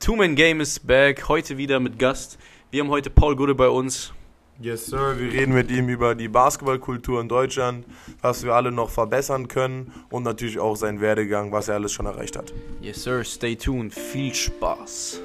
[0.00, 2.38] Two-Man Game ist back, heute wieder mit Gast.
[2.70, 4.12] Wir haben heute Paul Gude bei uns.
[4.60, 5.16] Yes, Sir.
[5.18, 7.84] Wir reden mit ihm über die Basketballkultur in Deutschland,
[8.22, 12.06] was wir alle noch verbessern können und natürlich auch seinen Werdegang, was er alles schon
[12.06, 12.52] erreicht hat.
[12.80, 13.92] Yes, Sir, stay tuned.
[13.92, 15.20] Viel Spaß.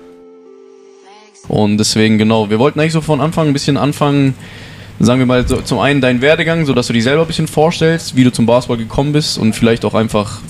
[1.48, 4.34] Und deswegen, genau, wir wollten eigentlich so von Anfang ein bisschen anfangen,
[5.00, 8.16] sagen wir mal, so, zum einen deinen Werdegang, sodass du dich selber ein bisschen vorstellst,
[8.16, 10.42] wie du zum Basketball gekommen bist und vielleicht auch einfach,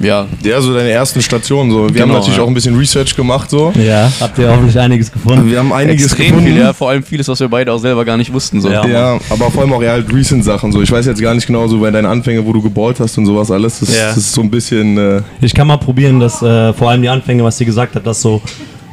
[0.00, 1.70] ja, Ja, so deine ersten Stationen.
[1.70, 1.82] So.
[1.84, 2.42] Wir Genau, haben natürlich ja.
[2.42, 3.50] auch ein bisschen Research gemacht.
[3.50, 3.72] So.
[3.76, 5.50] Ja, habt ihr hoffentlich einiges gefunden.
[5.50, 6.46] Wir haben einiges extrem gefunden.
[6.52, 8.60] viel, ja, vor allem vieles, was wir beide auch selber gar nicht wussten.
[8.60, 8.70] So.
[8.70, 8.86] Ja.
[8.86, 10.72] Ja, aber vor allem auch eher halt Recent-Sachen.
[10.72, 10.82] So.
[10.82, 13.26] Ich weiß jetzt gar nicht genau, so bei deinen Anfängen, wo du geballt hast und
[13.26, 13.80] sowas alles.
[13.80, 14.08] Das, Ja.
[14.08, 14.96] das ist so ein bisschen.
[14.98, 18.06] Äh, Ich kann mal probieren, das äh, vor allem die Anfänge, was sie gesagt hat,
[18.06, 18.40] das so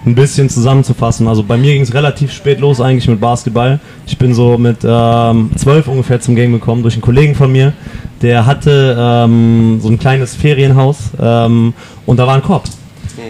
[0.05, 1.27] ein bisschen zusammenzufassen.
[1.27, 3.79] Also bei mir ging es relativ spät los eigentlich mit Basketball.
[4.05, 7.73] Ich bin so mit ähm, zwölf ungefähr zum Game gekommen durch einen Kollegen von mir.
[8.21, 11.73] Der hatte ähm, so ein kleines Ferienhaus ähm,
[12.05, 12.63] und da war ein Korb.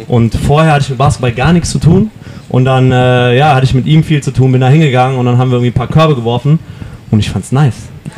[0.08, 2.12] Und vorher hatte ich mit Basketball gar nichts zu tun.
[2.50, 5.26] Und dann äh, ja, hatte ich mit ihm viel zu tun, bin da hingegangen und
[5.26, 6.60] dann haben wir irgendwie ein paar Körbe geworfen
[7.12, 7.76] und ich fand's nice.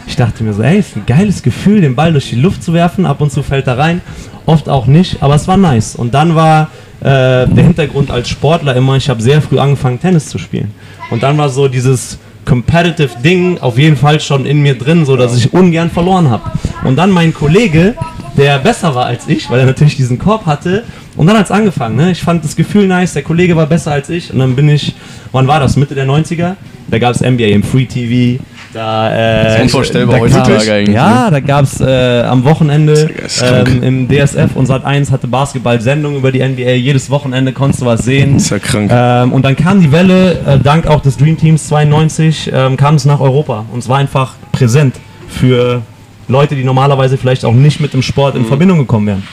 [0.08, 2.73] Ich dachte mir so, ey, ist ein geiles Gefühl, den Ball durch die Luft zu
[2.73, 3.06] werfen.
[3.06, 4.02] Ab und zu fällt er rein,
[4.45, 5.95] oft auch nicht, aber es war nice.
[5.95, 10.28] Und dann war äh, der Hintergrund als Sportler immer, ich habe sehr früh angefangen, Tennis
[10.28, 10.72] zu spielen.
[11.09, 15.16] Und dann war so dieses competitive Ding auf jeden Fall schon in mir drin, so
[15.16, 16.52] dass ich ungern verloren habe.
[16.83, 17.95] Und dann mein Kollege,
[18.38, 20.83] der besser war als ich, weil er natürlich diesen Korb hatte.
[21.17, 21.95] Und dann hat es angefangen.
[21.97, 22.11] Ne?
[22.11, 24.31] Ich fand das Gefühl nice, der Kollege war besser als ich.
[24.31, 24.95] Und dann bin ich,
[25.31, 25.75] wann war das?
[25.75, 26.55] Mitte der 90er?
[26.89, 28.41] Da gab es NBA im Free TV.
[28.73, 33.09] Da, äh, Das ist unvorstellbar da heutzutage eigentlich, Ja, da gab es äh, am Wochenende
[33.41, 36.72] ähm, im DSF und Sat1 hatte Basketball-Sendung über die NBA.
[36.72, 38.38] Jedes Wochenende konntest du was sehen.
[38.38, 38.91] ist ja krank.
[38.94, 42.95] Ähm, und dann kam die Welle, äh, dank auch des Dream Teams 92, ähm, kam
[42.95, 43.66] es nach Europa.
[43.72, 44.95] Und es war einfach präsent
[45.27, 45.81] für
[46.30, 49.23] Leute, die normalerweise vielleicht auch nicht mit dem Sport in Verbindung gekommen wären.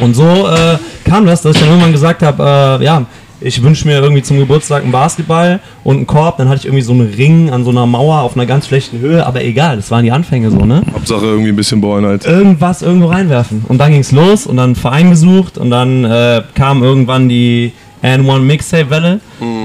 [0.00, 3.06] Und so äh, kam das, dass ich dann irgendwann gesagt habe, äh, ja,
[3.40, 6.38] ich wünsche mir irgendwie zum Geburtstag einen Basketball und einen Korb.
[6.38, 8.98] Dann hatte ich irgendwie so einen Ring an so einer Mauer auf einer ganz schlechten
[9.00, 10.82] Höhe, aber egal, das waren die Anfänge so, ne?
[10.92, 12.24] Hauptsache irgendwie ein bisschen ballen halt.
[12.24, 13.64] irgendwas irgendwo reinwerfen.
[13.68, 17.28] Und dann ging es los und dann einen Verein gesucht und dann äh, kam irgendwann
[17.28, 17.72] die
[18.02, 19.20] N1 Mixtape-Welle.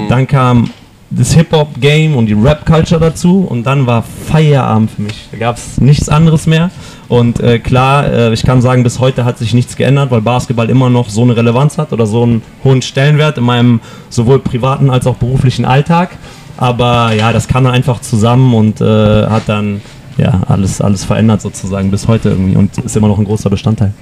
[0.10, 0.70] Dann kam
[1.12, 5.28] das Hip-Hop-Game und die Rap-Culture dazu und dann war Feierabend für mich.
[5.32, 6.70] Da gab es nichts anderes mehr.
[7.08, 10.70] Und äh, klar, äh, ich kann sagen, bis heute hat sich nichts geändert, weil Basketball
[10.70, 14.92] immer noch so eine Relevanz hat oder so einen hohen Stellenwert in meinem sowohl privaten
[14.92, 16.12] als auch beruflichen Alltag.
[16.58, 19.82] Aber ja, das kam dann einfach zusammen und äh, hat dann
[20.18, 23.94] ja, alles, alles verändert sozusagen bis heute irgendwie und ist immer noch ein großer Bestandteil.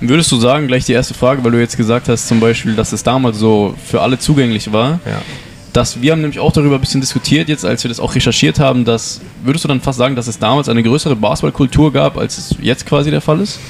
[0.00, 2.92] Würdest du sagen, gleich die erste Frage, weil du jetzt gesagt hast, zum Beispiel, dass
[2.92, 5.22] es damals so für alle zugänglich war, Ja.
[5.76, 8.58] Dass wir haben nämlich auch darüber ein bisschen diskutiert, jetzt als wir das auch recherchiert
[8.58, 12.38] haben, dass, würdest du dann fast sagen, dass es damals eine größere Basketballkultur gab, als
[12.38, 13.60] es jetzt quasi der Fall ist?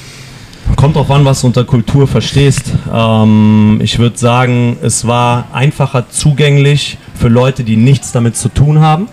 [0.77, 2.71] Kommt drauf an, was du unter Kultur verstehst.
[2.93, 8.79] Ähm, ich würde sagen, es war einfacher zugänglich für Leute, die nichts damit zu tun
[8.79, 9.09] haben.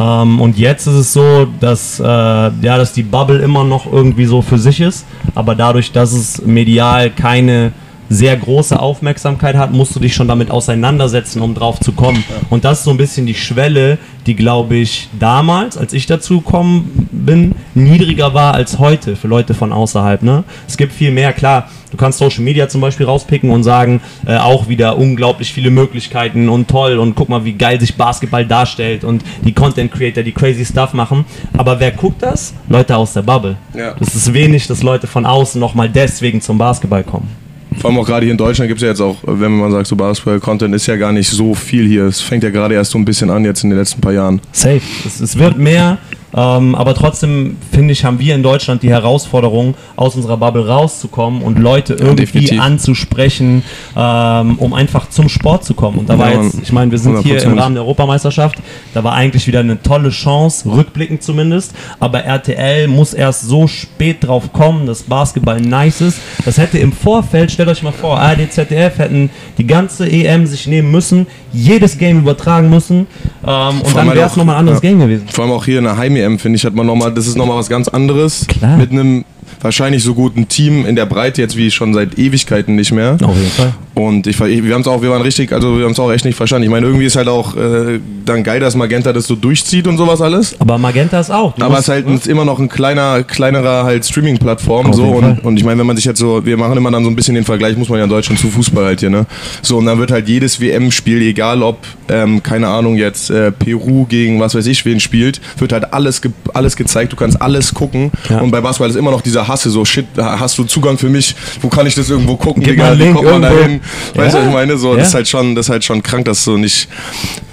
[0.00, 4.26] Ähm, und jetzt ist es so, dass, äh, ja, dass die Bubble immer noch irgendwie
[4.26, 5.06] so für sich ist.
[5.36, 7.72] Aber dadurch, dass es medial keine
[8.08, 12.24] sehr große Aufmerksamkeit hat, musst du dich schon damit auseinandersetzen, um drauf zu kommen.
[12.50, 16.40] Und das ist so ein bisschen die Schwelle, die, glaube ich, damals, als ich dazu
[16.40, 20.22] gekommen bin, niedriger war als heute für Leute von außerhalb.
[20.22, 20.44] Ne?
[20.66, 24.36] Es gibt viel mehr, klar, du kannst Social Media zum Beispiel rauspicken und sagen, äh,
[24.36, 29.04] auch wieder unglaublich viele Möglichkeiten und toll und guck mal, wie geil sich Basketball darstellt
[29.04, 31.24] und die Content Creator, die crazy Stuff machen.
[31.56, 32.54] Aber wer guckt das?
[32.68, 33.56] Leute aus der Bubble.
[33.74, 33.94] Ja.
[33.94, 37.45] Das ist wenig, dass Leute von außen nochmal deswegen zum Basketball kommen.
[37.80, 39.86] Vor allem auch gerade hier in Deutschland gibt es ja jetzt auch, wenn man sagt,
[39.86, 42.04] so Basketball-Content ist ja gar nicht so viel hier.
[42.04, 44.40] Es fängt ja gerade erst so ein bisschen an jetzt in den letzten paar Jahren.
[44.52, 44.80] Safe.
[45.04, 45.98] Es, es wird mehr,
[46.34, 51.42] ähm, aber trotzdem finde ich, haben wir in Deutschland die Herausforderung, aus unserer Bubble rauszukommen
[51.42, 52.60] und Leute irgendwie definitiv.
[52.60, 53.62] anzusprechen,
[53.96, 55.98] ähm, um einfach zum Sport zu kommen.
[55.98, 57.60] Und da war Ja, jetzt, ich meine, wir sind hier im 100%.
[57.60, 58.56] Rahmen der Europameisterschaft,
[58.94, 64.18] da war eigentlich wieder eine tolle Chance, rückblickend zumindest, aber RTL muss erst so spät
[64.26, 66.18] drauf kommen, dass Basketball nice ist.
[66.44, 70.66] Das hätte im Vorfeld, stellt euch mal vor, ARD, ZDF hätten die ganze EM sich
[70.66, 73.06] nehmen müssen, jedes Game übertragen müssen
[73.46, 74.90] ähm, und dann halt wäre es auch- nochmal ein anderes ja.
[74.90, 75.26] Game gewesen.
[75.30, 77.56] Vor allem auch hier in der Heim-EM, finde ich, hat man nochmal, das ist nochmal
[77.56, 78.46] was ganz anderes.
[78.46, 78.76] Klar.
[78.76, 79.24] Mit einem
[79.60, 83.16] wahrscheinlich so guten Team in der Breite jetzt wie schon seit Ewigkeiten nicht mehr.
[83.22, 83.74] Auf jeden Fall.
[83.98, 86.26] Und ich, wir haben es auch, wir waren richtig, also wir haben es auch echt
[86.26, 86.64] nicht verstanden.
[86.64, 89.96] Ich meine, irgendwie ist halt auch äh, dann geil, dass Magenta das so durchzieht und
[89.96, 90.54] sowas alles.
[90.60, 91.54] Aber Magenta ist auch.
[91.58, 94.92] Aber es ist halt ein, immer noch ein kleiner, kleinerer halt Streaming-Plattform.
[94.92, 97.08] So und, und ich meine, wenn man sich jetzt so, wir machen immer dann so
[97.08, 99.24] ein bisschen den Vergleich, muss man ja in Deutschland zu Fußball halt hier, ne?
[99.62, 101.78] So, und dann wird halt jedes WM-Spiel, egal ob,
[102.10, 106.20] ähm, keine Ahnung, jetzt äh, Peru gegen was weiß ich wen spielt, wird halt alles,
[106.20, 108.10] ge alles gezeigt, du kannst alles gucken.
[108.28, 108.40] Ja.
[108.40, 111.34] Und bei Basketball ist immer noch dieser Hasse, so shit, hast du Zugang für mich,
[111.62, 113.85] wo kann ich das irgendwo gucken, Gib Digga, wie kommt man da irgendwo.
[114.14, 114.76] Weißt du, was ich meine?
[114.78, 114.98] So, Ja.
[114.98, 116.88] das ist halt schon, das ist halt schon krank, dass so nicht,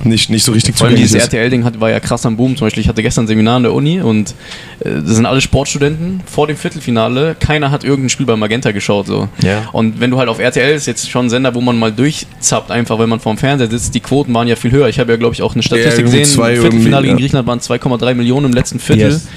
[0.04, 1.22] nicht, nicht so richtig Vor allem dieses.
[1.22, 2.56] RTL-Ding war ja krass am Boom.
[2.58, 4.32] Zum Beispiel, ich hatte gestern ein Seminar an der Uni und
[4.80, 6.22] äh, das sind alle Sportstudenten.
[6.26, 9.08] Vor dem Viertelfinale, keiner hat irgendein Spiel bei Magenta geschaut.
[9.08, 9.30] So.
[9.42, 9.70] Ja.
[9.72, 12.72] Und wenn du halt auf RTL ist jetzt schon ein Sender, wo man mal durchzappt,
[12.72, 14.88] einfach wenn man vorm Fernseher sitzt, die Quoten waren ja viel höher.
[14.90, 16.26] Ich habe ja, glaube ich, auch eine Statistik gesehen.
[16.26, 17.18] Viertelfinale gegen.
[17.18, 19.12] Griechenland waren 2,3 Millionen im letzten Viertel.
[19.12, 19.28] Yes.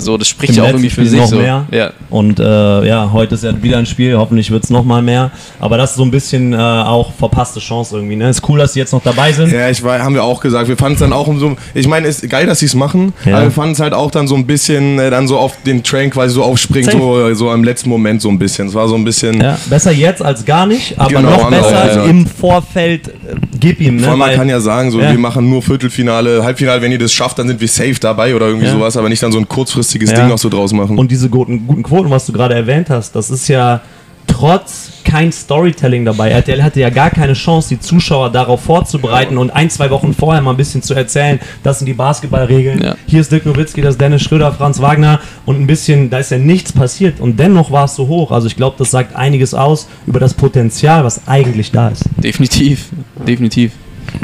[0.00, 1.20] So, das spricht Im ja auch irgendwie für Spiel sich.
[1.20, 1.36] noch so.
[1.36, 1.66] mehr.
[1.72, 1.90] Ja.
[2.08, 5.30] Und äh, ja, heute ist ja wieder ein Spiel, hoffentlich wird es nochmal mehr.
[5.58, 8.14] Aber das ist so ein bisschen äh, auch verpasste Chance irgendwie.
[8.16, 8.28] Ne?
[8.28, 9.52] Ist cool, dass sie jetzt noch dabei sind.
[9.52, 10.68] Ja, ich war, haben wir auch gesagt.
[10.68, 11.56] Wir fanden es dann auch um so.
[11.74, 13.36] Ich meine, ist geil, dass sie es machen, Ja.
[13.36, 15.82] aber wir fanden es halt auch dann so ein bisschen, äh, dann so auf den
[15.82, 18.68] Train quasi so aufspringen, so, so im letzten Moment so ein bisschen.
[18.68, 19.40] Es war so ein bisschen.
[19.40, 22.08] Ja, besser jetzt als gar nicht, aber Genau, noch besser auch gesagt.
[22.08, 23.10] im Vorfeld.
[23.60, 24.02] Gib ihm, ne?
[24.02, 25.10] Vor allem, man kann ja sagen, so, Ja.
[25.10, 28.46] wir machen nur Viertelfinale, Halbfinale, wenn ihr das schafft, dann sind wir safe dabei oder
[28.46, 28.72] irgendwie Ja.
[28.72, 30.16] sowas, aber nicht dann so ein kurzfristiges Ja.
[30.20, 30.98] Ding noch so draus machen.
[30.98, 33.80] Und diese guten, guten Quoten, was du gerade erwähnt hast, das ist ja
[34.28, 36.30] trotz kein Storytelling dabei.
[36.30, 40.42] RTL hatte ja gar keine Chance, die Zuschauer darauf vorzubereiten und ein, zwei Wochen vorher
[40.42, 42.82] mal ein bisschen zu erzählen, das sind die Basketballregeln.
[42.82, 42.96] Ja.
[43.06, 46.30] Hier ist Dirk Nowitzki, das ist Dennis Schröder, Franz Wagner und ein bisschen, da ist
[46.30, 48.30] ja nichts passiert und dennoch war es so hoch.
[48.30, 52.04] Also ich glaube, das sagt einiges aus über das Potenzial, was eigentlich da ist.
[52.22, 52.90] Definitiv,
[53.26, 53.72] definitiv.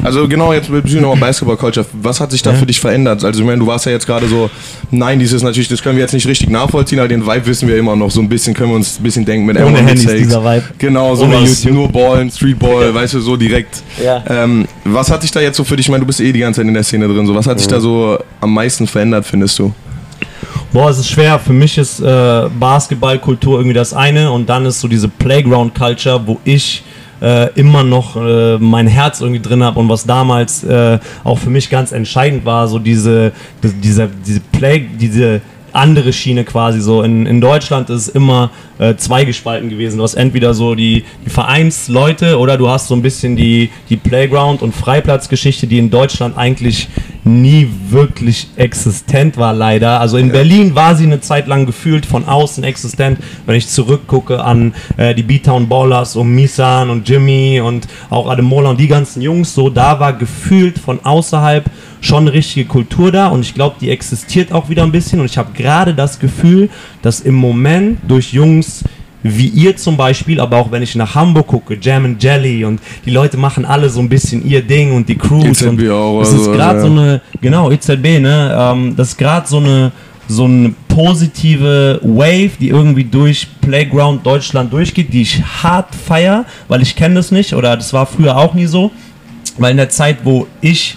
[0.02, 1.86] Also genau, jetzt bezüglich nochmal Basketball-Culture.
[2.02, 2.56] Was hat sich da Ja.
[2.58, 3.24] für dich verändert?
[3.24, 4.50] Also ich meine, du warst ja jetzt gerade so,
[4.90, 7.76] nein, dieses natürlich, das können wir jetzt nicht richtig nachvollziehen, aber den Vibe wissen wir
[7.78, 8.10] immer noch.
[8.10, 10.18] So ein bisschen können wir uns ein bisschen denken mit Ohne Handys, Takes.
[10.22, 10.64] dieser Vibe.
[10.78, 11.72] Genau, Ohne sowas, YouTube.
[11.72, 13.82] nur Ballen, Streetball, weißt du, so direkt.
[14.04, 14.22] Ja.
[14.28, 16.40] Ähm, was hat sich da jetzt so für dich, ich meine, du bist eh die
[16.40, 19.24] ganze Zeit in der Szene drin, so was hat sich da so am meisten verändert,
[19.24, 19.72] findest du?
[20.72, 21.38] Boah, es ist schwer.
[21.38, 26.40] Für mich ist äh, Basketballkultur irgendwie das eine und dann ist so diese Playground-Culture, wo
[26.44, 26.82] ich
[27.24, 31.50] äh, immer noch äh, mein Herz irgendwie drin habe und was damals äh, auch für
[31.50, 33.32] mich ganz entscheidend war, so diese,
[33.62, 35.40] die- diese, diese Play, diese
[35.72, 37.02] andere Schiene quasi so.
[37.02, 39.96] In, in Deutschland ist es immer äh, zweigespalten gewesen.
[39.98, 43.96] Du hast entweder so die, die Vereinsleute oder du hast so ein bisschen die, die
[43.96, 46.88] Playground- und Freiplatzgeschichte, die in Deutschland eigentlich
[47.24, 50.00] nie wirklich existent war, leider.
[50.00, 53.18] Also in Berlin war sie eine Zeit lang gefühlt von außen existent.
[53.46, 58.70] Wenn ich zurückgucke an äh, die B-Town Ballers um Misan und Jimmy und auch Ademola
[58.70, 61.64] und die ganzen Jungs, so da war gefühlt von außerhalb
[62.04, 65.26] schon eine richtige Kultur da und ich glaube, die existiert auch wieder ein bisschen und
[65.26, 66.68] ich habe gerade das Gefühl,
[67.00, 68.84] dass im Moment durch Jungs
[69.24, 72.80] wie ihr zum Beispiel, aber auch wenn ich nach Hamburg gucke, Jam and Jelly und
[73.06, 76.20] die Leute machen alle so ein bisschen ihr Ding und die Crews EZB und auch
[76.20, 76.84] es oder ist gerade ja.
[76.84, 79.92] so eine, genau, EZB, ne, ähm, das ist gerade so eine
[80.26, 86.80] so eine positive Wave, die irgendwie durch Playground Deutschland durchgeht, die ich hart feier, weil
[86.80, 88.90] ich kenne das nicht oder das war früher auch nie so,
[89.58, 90.96] weil in der Zeit, wo ich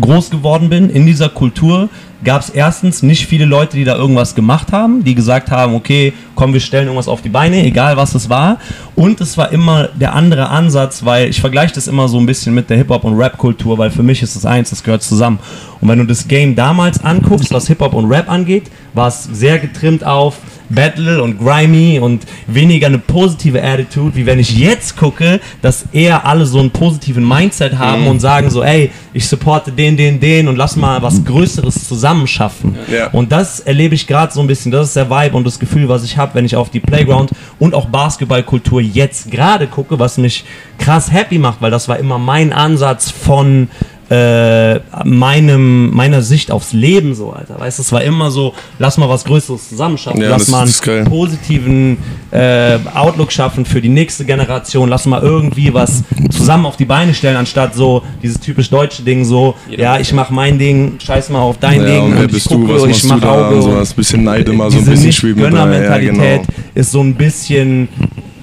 [0.00, 1.88] groß geworden bin in dieser Kultur,
[2.24, 6.12] gab es erstens nicht viele Leute, die da irgendwas gemacht haben, die gesagt haben, okay,
[6.34, 8.58] komm, wir stellen irgendwas auf die Beine, egal was es war.
[8.94, 12.54] Und es war immer der andere Ansatz, weil ich vergleiche das immer so ein bisschen
[12.54, 15.38] mit der Hip-Hop- und Rap-Kultur, weil für mich ist es eins, das gehört zusammen.
[15.80, 19.58] Und wenn du das Game damals anguckst, was Hip-Hop und Rap angeht, war es sehr
[19.58, 20.38] getrimmt auf
[20.68, 26.26] Battle und Grimy und weniger eine positive Attitude, wie wenn ich jetzt gucke, dass eher
[26.26, 30.48] alle so einen positiven Mindset haben und sagen so, ey, ich supporte den, den, den
[30.48, 32.76] und lass mal was Größeres zusammen schaffen.
[32.90, 33.08] Ja.
[33.08, 35.88] Und das erlebe ich gerade so ein bisschen, das ist der Vibe und das Gefühl,
[35.88, 40.18] was ich habe, wenn ich auf die Playground und auch Basketballkultur jetzt gerade gucke, was
[40.18, 40.44] mich
[40.78, 43.68] krass happy macht, weil das war immer mein Ansatz von
[44.10, 47.58] äh, meinem, meiner Sicht aufs Leben so, Alter.
[47.58, 50.66] Weißt du, es war immer so, lass mal was Größeres zusammen schaffen, Ja, lass mal
[50.66, 51.96] einen positiven
[52.30, 57.14] äh, Outlook schaffen für die nächste Generation, lass mal irgendwie was zusammen auf die Beine
[57.14, 61.40] stellen, anstatt so dieses typisch deutsche Ding so, ja, ich mach mein Ding, scheiß mal
[61.40, 63.54] auf dein Ja, Ding und wer ich bist gucke, du, was ich mach Auge und
[63.54, 66.42] und sowas, bisschen Neid immer, so ein bisschen schweben rein, ja, genau.
[66.74, 67.88] ist so ein bisschen,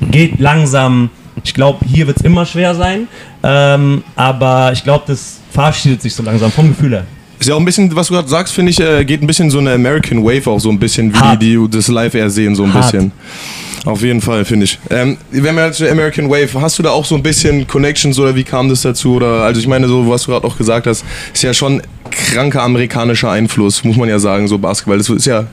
[0.10, 1.10] geht langsam.
[1.44, 3.08] Ich glaube, hier wird es immer schwer sein,
[3.44, 7.06] ähm, aber ich glaube, das verabschiedet sich so langsam vom Gefühl her.
[7.40, 9.50] Ist ja auch ein bisschen, was du gerade sagst, finde ich, äh, geht ein bisschen
[9.50, 11.42] so eine American Wave auch so ein bisschen, wie Hart.
[11.42, 12.92] die, die das live eher sehen, so ein Hart.
[12.92, 13.12] bisschen.
[13.84, 14.78] Auf jeden Fall, finde ich.
[14.92, 18.36] Ähm, wenn wir jetzt American Wave, hast du da auch so ein bisschen Connections oder
[18.36, 19.16] wie kam das dazu?
[19.16, 21.82] Oder also ich meine, so was du gerade auch gesagt hast, ist ja schon
[22.12, 24.98] kranker amerikanischer Einfluss, muss man ja sagen, so Basketball.
[24.98, 25.46] Das ist ja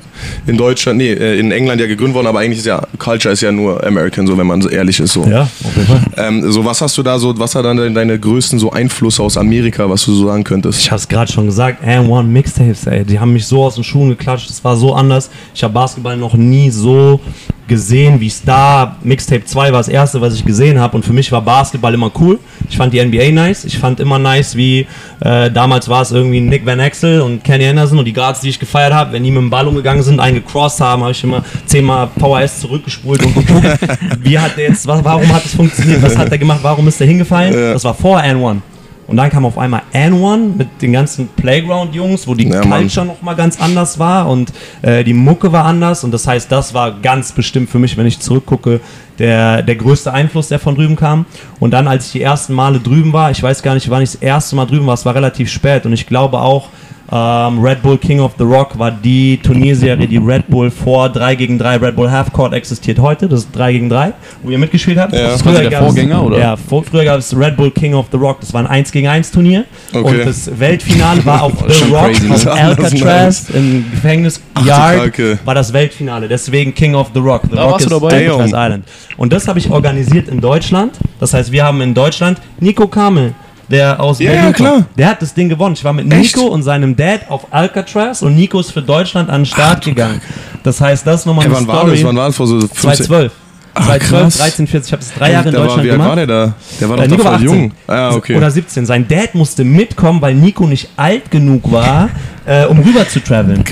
[0.47, 3.41] in Deutschland, nee, äh, in England ja gegründet worden, aber eigentlich ist ja, Culture ist
[3.41, 5.13] ja nur American, so wenn man so ehrlich ist.
[5.13, 5.25] So.
[5.25, 6.01] Ja, auf jeden Fall.
[6.17, 9.23] Ähm, so was hast du da so, was hat dann deine, deine größten so Einflüsse
[9.23, 10.81] aus Amerika, was du so sagen könntest?
[10.81, 13.77] Ich habe es gerade schon gesagt, and One Mixtapes, ey, die haben mich so aus
[13.77, 15.31] den Schuhen geklatscht, das war so anders.
[15.55, 17.21] Ich habe Basketball noch nie so
[17.69, 21.31] gesehen, wie da, Mixtape 2 war das erste, was ich gesehen habe und für mich
[21.31, 22.39] war Basketball immer cool.
[22.69, 24.87] Ich fand die NBA nice, ich fand immer nice, wie
[25.21, 28.49] äh, damals war es irgendwie Nick Van Exel und Kenny Anderson und die Guards, die
[28.49, 31.23] ich gefeiert habe, wenn die mit dem Ball umgegangen sind, einen gecrossed haben, habe ich
[31.23, 33.79] immer zehnmal Power S zurückgespult und geguckt,
[34.21, 37.07] wie hat der jetzt, warum hat es funktioniert, was hat er gemacht, warum ist er
[37.07, 37.53] hingefallen?
[37.53, 38.61] Das war vor N1.
[39.09, 42.61] Und dann kam auf einmal N1 mit den ganzen Playground-Jungs, wo die Ja.
[42.61, 46.05] Culture nochmal ganz anders war und äh, die Mucke war anders.
[46.05, 48.81] Und das heißt, das war ganz bestimmt für mich, wenn ich zurückgucke,
[49.19, 51.25] der, der größte Einfluss, der von drüben kam.
[51.59, 54.13] Und dann, als ich die ersten Male drüben war, ich weiß gar nicht, wann ich
[54.13, 55.87] das erste Mal drüben war, es war relativ spät.
[55.87, 56.69] Und ich glaube auch,
[57.11, 61.35] ähm, Red Bull King of the Rock war die Turnierserie, die Red Bull vor 3
[61.37, 63.29] gegen 3 Red Bull Half Court existiert heute.
[63.29, 64.13] Das ist 3 gegen 3,
[64.43, 65.15] wo ihr mitgespielt habt.
[65.15, 65.29] Ja.
[65.29, 66.39] Das war der Vorgänger, oder?
[66.39, 68.41] Ja, vor, früher gab es Red Bull King of the Rock.
[68.41, 69.65] Das war ein 1 gegen 1 Turnier.
[69.93, 70.05] Okay.
[70.21, 72.35] Und das Weltfinale war auf The Rock, crazy, ne?
[72.35, 75.39] auf Alcatraz, im Gefängnis Yard, Kacke.
[75.45, 76.29] war das Weltfinale.
[76.29, 77.43] Deswegen King of the Rock.
[77.51, 78.29] The Da Rock warst du ist dabei?
[78.31, 78.49] Alcatraz.
[78.49, 78.85] Island.
[79.17, 80.93] Und das habe ich organisiert in Deutschland.
[81.21, 83.33] Das heißt, wir haben in Deutschland Nico Kamel,
[83.71, 84.73] der aus Ja, Berlin ja, klar.
[84.73, 84.87] kommt.
[84.99, 85.75] Der hat das Ding gewonnen.
[85.75, 86.37] Ich war mit Echt?
[86.37, 90.21] Nico und seinem Dad auf Alcatraz und Nico ist für Deutschland an den Start gegangen.
[90.63, 91.97] Das heißt, das nochmal Hey, eine wann war Story.
[91.97, 92.05] das?
[92.05, 92.37] Wann war das?
[92.37, 93.33] Vor so 15 2012.
[93.75, 94.39] Ah, 2012, krass.
[94.39, 94.87] 13, 14.
[94.89, 96.09] Ich habe es drei Jahre in Da war, Deutschland wie gemacht.
[96.09, 96.55] war der da?
[96.81, 97.49] Der war doch Äh, Nico war voll 18.
[97.61, 97.73] jung.
[97.87, 98.37] Ah, okay.
[98.37, 98.87] Oder 17.
[98.87, 102.09] Sein Dad musste mitkommen, weil Nico nicht alt genug war,
[102.49, 103.63] äh, um rüber zu traveln.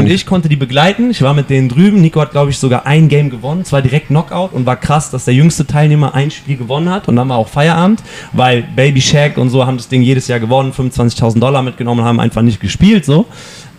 [0.00, 1.10] Und ich konnte die begleiten.
[1.10, 2.00] Ich war mit denen drüben.
[2.00, 3.64] Nico hat, glaube ich, sogar ein Game gewonnen.
[3.64, 7.06] Zwar direkt Knockout und war krass, dass der jüngste Teilnehmer ein Spiel gewonnen hat.
[7.06, 10.40] Und dann war auch Feierabend, weil Baby Shaq und so haben das Ding jedes Jahr
[10.40, 13.26] gewonnen, 25.000 Dollar mitgenommen und haben einfach nicht gespielt so.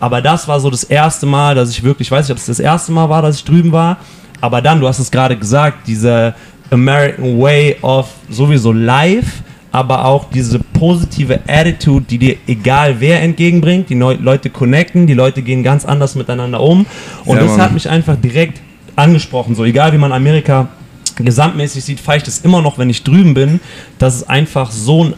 [0.00, 2.46] Aber das war so das erste Mal, dass ich wirklich, ich weiß nicht, ob es
[2.46, 3.98] das erste Mal war, dass ich drüben war.
[4.40, 6.34] Aber dann, du hast es gerade gesagt, diese
[6.70, 9.42] American Way of sowieso live,
[9.76, 15.42] aber auch diese positive Attitude, die dir egal wer entgegenbringt, die Leute connecten, die Leute
[15.42, 16.86] gehen ganz anders miteinander um.
[17.26, 17.60] Und Ja, das Mann.
[17.60, 18.62] hat mich einfach direkt
[18.96, 19.54] angesprochen.
[19.54, 20.68] So egal wie man Amerika
[21.16, 23.60] gesamtmäßig sieht, feiere ich das immer noch, wenn ich drüben bin,
[23.98, 25.14] dass es einfach so ein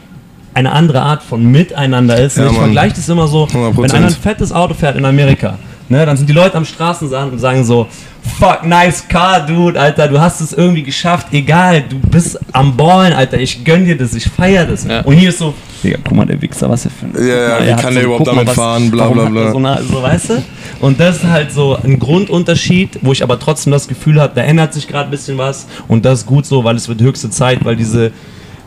[0.55, 2.37] eine andere Art von Miteinander ist.
[2.37, 3.77] Ja, ich vergleiche das immer so, 100%.
[3.81, 5.57] wenn einer ein fettes Auto fährt in Amerika,
[5.89, 7.87] ne, dann sind die Leute am Straßensand und sagen so,
[8.39, 13.13] fuck, nice car, dude, Alter, du hast es irgendwie geschafft, egal, du bist am Ballen,
[13.13, 14.85] Alter, ich gönn dir das, ich feier das.
[14.85, 15.01] Ja.
[15.03, 17.29] Und hier ist so, Digga, guck mal, der Wichser, was er für ein...
[17.29, 19.53] Ja, ja, wie kann der überhaupt mal, damit fahren, bla, bla, bla.
[19.53, 20.43] So, eine, so, weißt du?
[20.81, 24.43] Und das ist halt so ein Grundunterschied, wo ich aber trotzdem das Gefühl habe, da
[24.43, 27.31] ändert sich gerade ein bisschen was und das ist gut so, weil es wird höchste
[27.31, 28.13] Zeit, weil diese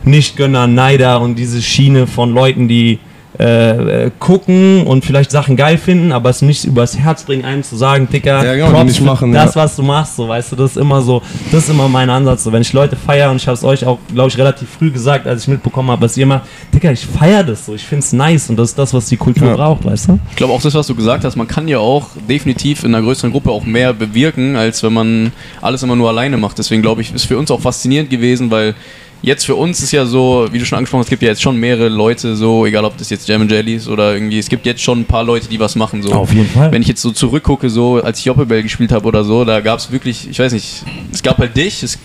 [0.04, 2.98] Nichtgönner, Neider und diese Schiene von Leuten, die
[3.38, 7.62] äh, äh, gucken und vielleicht Sachen geil finden, aber es nicht übers Herz bringen, einem
[7.62, 9.62] zu sagen, Dicker, Ja, genau, Props machen, das, ja.
[9.62, 12.44] was du machst, so, weißt du, das ist immer so, das ist immer mein Ansatz,
[12.44, 14.90] so, wenn ich Leute feiere und ich habe es euch auch, glaube ich, relativ früh
[14.90, 16.42] gesagt, als ich mitbekommen habe, was ihr macht,
[16.74, 19.16] Dicker, ich feiere das so, ich finde es nice und das ist das, was die
[19.16, 19.56] Kultur Ja.
[19.56, 20.18] braucht, weißt du?
[20.30, 23.02] Ich glaube auch das, was du gesagt hast, man kann ja auch definitiv in einer
[23.02, 26.58] größeren Gruppe auch mehr bewirken, als wenn man alles immer nur alleine macht.
[26.58, 28.74] Deswegen glaube ich, ist für uns auch faszinierend gewesen, weil
[29.22, 31.42] jetzt für uns ist ja so, wie du schon angesprochen hast, es gibt ja jetzt
[31.42, 34.66] schon mehrere Leute, so, egal ob das jetzt Jam Jelly ist oder irgendwie, es gibt
[34.66, 36.02] jetzt schon ein paar Leute, die was machen.
[36.02, 36.12] So.
[36.12, 36.70] Auf jeden Fall.
[36.72, 39.78] Wenn ich jetzt so zurückgucke, so als ich Joppebell gespielt habe oder so, da gab
[39.78, 41.98] es wirklich, ich weiß nicht, es gab halt dich, es,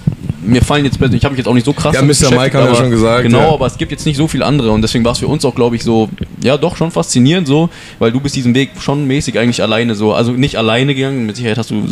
[0.47, 2.35] mir fallen jetzt, ich habe mich jetzt auch nicht so krass Ja, Mr.
[2.35, 3.53] Mike ja aber- schon gesagt, Genau, ja.
[3.53, 5.53] aber es gibt jetzt nicht so viele andere und deswegen war es für uns auch,
[5.55, 6.09] glaube ich, so,
[6.43, 10.13] ja, doch schon faszinierend so, weil du bist diesen Weg schon mäßig eigentlich alleine so,
[10.13, 11.83] also nicht alleine gegangen, mit Sicherheit hast du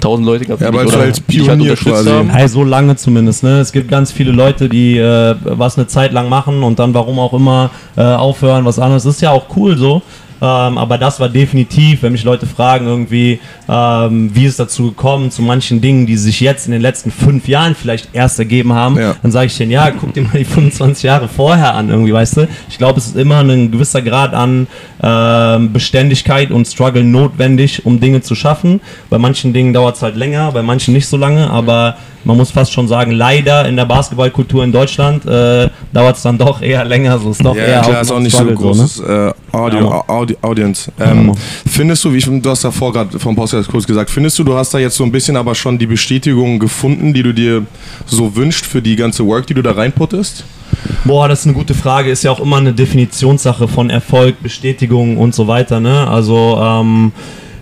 [0.00, 2.10] tausend Leute gehabt, Ja, die aber als die dich halt Pionier unterstützt quasi.
[2.10, 2.30] haben.
[2.30, 3.60] Hey, so lange zumindest, ne?
[3.60, 7.18] Es gibt ganz viele Leute, die äh, was eine Zeit lang machen und dann warum
[7.18, 9.04] auch immer äh, aufhören, was anderes.
[9.04, 10.02] Das ist ja auch cool so.
[10.42, 15.30] Ähm, aber das war definitiv, wenn mich Leute fragen, irgendwie, ähm, wie es dazu gekommen,
[15.30, 18.98] zu manchen Dingen, die sich jetzt in den letzten fünf Jahren vielleicht erst ergeben haben,
[18.98, 19.16] Ja.
[19.22, 22.38] dann sage ich denen, ja, guck dir mal die 25 Jahre vorher an, irgendwie, weißt
[22.38, 22.48] du?
[22.68, 24.66] Ich glaube, es ist immer ein gewisser Grad an
[25.02, 28.80] ähm, Beständigkeit und Struggle notwendig, um Dinge zu schaffen.
[29.10, 32.50] Bei manchen Dingen dauert es halt länger, bei manchen nicht so lange, aber man muss
[32.50, 36.84] fast schon sagen, leider in der Basketballkultur in Deutschland äh, dauert es dann doch eher
[36.84, 39.90] länger, so ist doch Ja, eher klar, auch ist auch nicht so großes äh, Audio,
[39.90, 40.92] Ja, Audi Audience.
[40.98, 41.36] Ja, Ähm, Mann.
[41.66, 44.54] findest du, wie ich, du hast davor gerade vom Podcast kurz gesagt, findest du, du
[44.54, 47.64] hast da jetzt so ein bisschen aber schon die Bestätigung gefunden, die du dir
[48.06, 50.44] so wünschst für die ganze Work, die du da reinputtest?
[51.04, 52.10] Boah, das ist eine gute Frage.
[52.10, 55.80] Ist ja auch immer eine Definitionssache von Erfolg, Bestätigung und so weiter.
[55.80, 56.06] Ne?
[56.06, 57.12] Also ähm,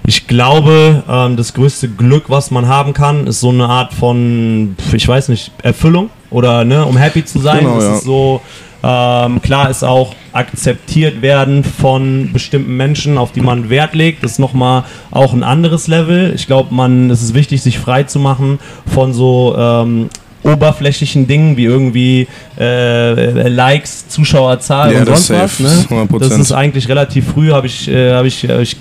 [0.09, 4.75] ich glaube, ähm, das größte Glück, was man haben kann, ist so eine Art von,
[4.91, 7.59] ich weiß nicht, Erfüllung oder ne, um happy zu sein.
[7.59, 7.99] Genau, ja.
[7.99, 8.41] so
[8.83, 14.25] ähm, klar ist auch akzeptiert werden von bestimmten Menschen, auf die man Wert legt.
[14.25, 16.33] Ist nochmal auch ein anderes Level.
[16.35, 20.09] Ich glaube, man, es ist wichtig, sich frei zu machen von so ähm,
[20.53, 22.27] oberflächlichen Dingen wie irgendwie
[22.59, 25.61] äh, Likes, Zuschauerzahl Ja, und sonst was.
[25.61, 25.87] Ne?
[25.91, 26.19] 100%.
[26.19, 28.77] Das ist eigentlich relativ früh, habe ich, äh, hab ich, hab ich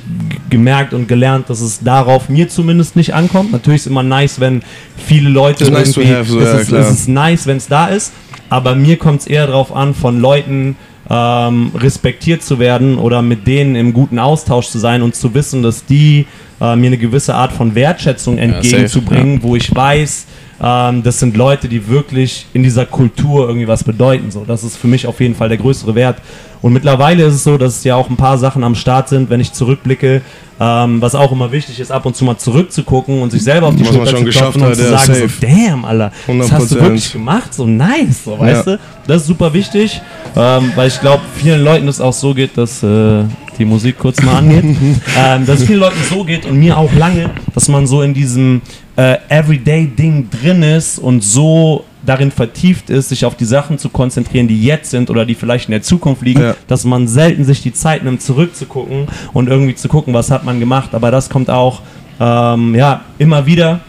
[0.49, 3.51] gemerkt und gelernt, dass es darauf mir zumindest nicht ankommt.
[3.51, 4.61] Natürlich ist immer nice, wenn
[4.97, 7.67] viele Leute Ist nice irgendwie, have, so, es, ja, ist, es ist nice, wenn es
[7.67, 8.13] da ist,
[8.49, 10.75] aber mir kommt es eher darauf an, von Leuten
[11.09, 15.63] ähm, respektiert zu werden oder mit denen im guten Austausch zu sein und zu wissen,
[15.63, 16.25] dass die
[16.59, 20.25] äh, mir eine gewisse Art von Wertschätzung entgegenzubringen, wo ich weiß,
[20.61, 24.31] ähm, das sind Leute, die wirklich in dieser Kultur irgendwie was bedeuten.
[24.31, 26.17] So, das ist für mich auf jeden Fall der größere Wert.
[26.61, 29.39] Und mittlerweile ist es so, dass ja auch ein paar Sachen am Start sind, wenn
[29.39, 30.21] ich zurückblicke,
[30.59, 33.75] ähm, was auch immer wichtig ist, ab und zu mal zurückzugucken und sich selber auf
[33.75, 35.29] die Schulter zu klopfen und zu sagen, safe.
[35.29, 36.81] so, damn, Alter, das hast du 100%.
[36.81, 38.73] wirklich gemacht, so nice, so, weißt Ja.
[38.73, 38.79] du?
[39.05, 40.01] Das ist super wichtig,
[40.35, 43.23] ähm, weil ich glaube, vielen Leuten es auch so geht, dass äh,
[43.59, 44.63] die Musik kurz mal angeht,
[45.17, 48.15] ähm, dass es vielen Leuten so geht und mir auch lange, dass man so in
[48.15, 48.61] diesem
[48.97, 54.47] äh, Everyday-Ding drin ist und so darin vertieft ist, sich auf die Sachen zu konzentrieren,
[54.47, 56.55] die jetzt sind oder die vielleicht in der Zukunft liegen, Ja.
[56.67, 60.59] dass man selten sich die Zeit nimmt, zurückzugucken und irgendwie zu gucken, was hat man
[60.59, 60.93] gemacht.
[60.93, 61.81] Aber das kommt auch
[62.19, 63.81] ähm, ja, immer wieder.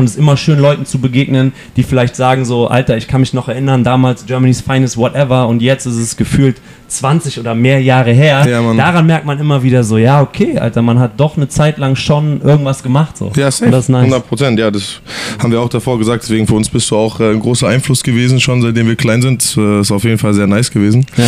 [0.00, 3.20] Und es ist immer schön, Leuten zu begegnen, die vielleicht sagen so, Alter, ich kann
[3.20, 6.56] mich noch erinnern, damals Germany's Finest, whatever, und jetzt ist es gefühlt
[6.88, 8.46] 20 oder mehr Jahre her.
[8.48, 8.72] Ja.
[8.72, 11.96] Daran merkt man immer wieder so, ja, okay, Alter, man hat doch eine Zeit lang
[11.96, 13.18] schon irgendwas gemacht.
[13.18, 13.30] So.
[13.36, 13.66] Ja, safe.
[13.66, 14.04] Und das ist nice.
[14.04, 15.02] 100 Prozent, ja, das
[15.38, 16.22] haben wir auch davor gesagt.
[16.22, 19.20] Deswegen für uns bist du auch äh, ein großer Einfluss gewesen, schon seitdem wir klein
[19.20, 19.54] sind.
[19.58, 21.04] Äh, ist auf jeden Fall sehr nice gewesen.
[21.18, 21.24] Ja.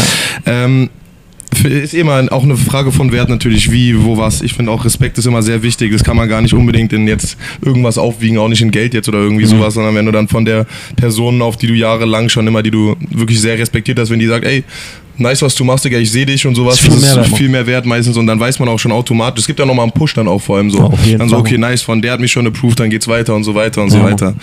[0.47, 0.89] Ähm,
[1.65, 4.43] ist immer auch eine Frage von Wert natürlich, wie, wo, was.
[4.43, 5.93] Ich finde auch Respekt ist immer sehr wichtig.
[5.93, 9.09] Das kann man gar nicht unbedingt in jetzt irgendwas aufwiegen, auch nicht in Geld jetzt
[9.09, 9.49] oder irgendwie Mhm.
[9.51, 10.67] sowas, sondern wenn du dann von der
[10.97, 14.27] Person, auf die du jahrelang schon immer, die du wirklich sehr respektiert hast, wenn die
[14.27, 14.65] sagt, ey,
[15.19, 17.17] nice, was du machst, Digga, ich sehe dich und sowas, Ist viel das mehr ist
[17.31, 19.43] wert, viel mehr wert meistens und dann weiß man auch schon automatisch.
[19.43, 20.93] Es gibt ja nochmal einen Push dann auch vor allem so.
[21.05, 23.45] Jeden dann so, okay, nice, von der hat mich schon approved, dann geht's weiter und
[23.45, 24.05] so weiter und so Ja.
[24.05, 24.35] weiter.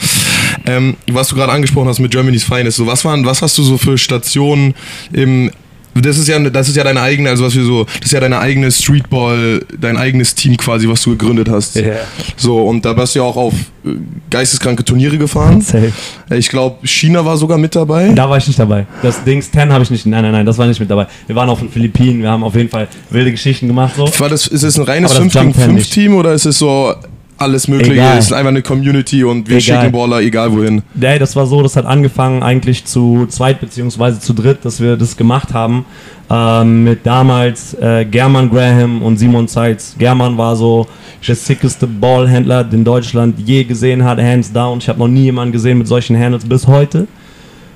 [0.66, 3.64] Ähm, was du gerade angesprochen hast mit Germany's Finest, so was waren, was hast du
[3.64, 4.74] so für Stationen
[5.12, 5.50] im
[5.96, 8.20] das ist ja das ist ja deine eigene, also was wir so, das ist ja
[8.20, 11.76] deine eigene Streetball, dein eigenes Team quasi, was du gegründet hast.
[11.76, 11.94] Ja.
[12.38, 13.90] So und da bist du ja auch auf äh,
[14.30, 15.62] geisteskranke Turniere gefahren.
[15.62, 15.92] Safe.
[16.32, 18.10] Ich glaube, China war sogar mit dabei.
[18.10, 18.86] Da war ich nicht dabei.
[19.02, 20.06] Das Dings 10 habe ich nicht.
[20.06, 21.08] Nein, nein, nein, das war nicht mit dabei.
[21.28, 23.94] Wir waren auf den Philippinen, wir haben auf jeden Fall wilde Geschichten gemacht.
[23.96, 24.10] So.
[24.20, 25.94] War das, ist es ein reines Aber das 5 gegen Jump Ten 5 nicht.
[25.94, 26.94] Team oder ist es so
[27.42, 27.94] alles Mögliche?
[27.94, 28.18] Egal.
[28.18, 29.82] Es ist einfach eine Community und wir Egal.
[29.82, 30.82] schicken Baller egal wohin.
[30.94, 34.98] Nee, das war so, das hat angefangen eigentlich zu zweit beziehungsweise zu dritt, dass wir
[34.98, 35.86] das gemacht haben.
[36.32, 39.96] Ähm, mit damals äh, German Graham und Simon Zeitz.
[39.98, 40.86] German war so
[41.28, 44.78] der sickeste Ballhändler, den Deutschland je gesehen hat, hands down.
[44.80, 47.08] Ich habe noch nie jemanden gesehen mit solchen Handles bis heute.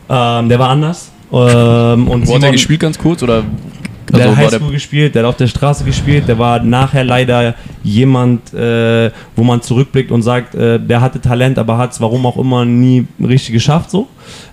[0.09, 1.11] Ähm, der war anders.
[1.31, 3.23] Ähm, und Wo hat er Simon- gespielt ganz kurz?
[3.23, 3.43] Oder
[4.11, 6.61] der also hat war der Highschool gespielt, der hat auf der Straße gespielt, der war
[6.61, 11.91] nachher leider jemand, äh, wo man zurückblickt und sagt, äh, der hatte Talent, aber hat
[11.91, 14.07] es warum auch immer nie richtig geschafft so.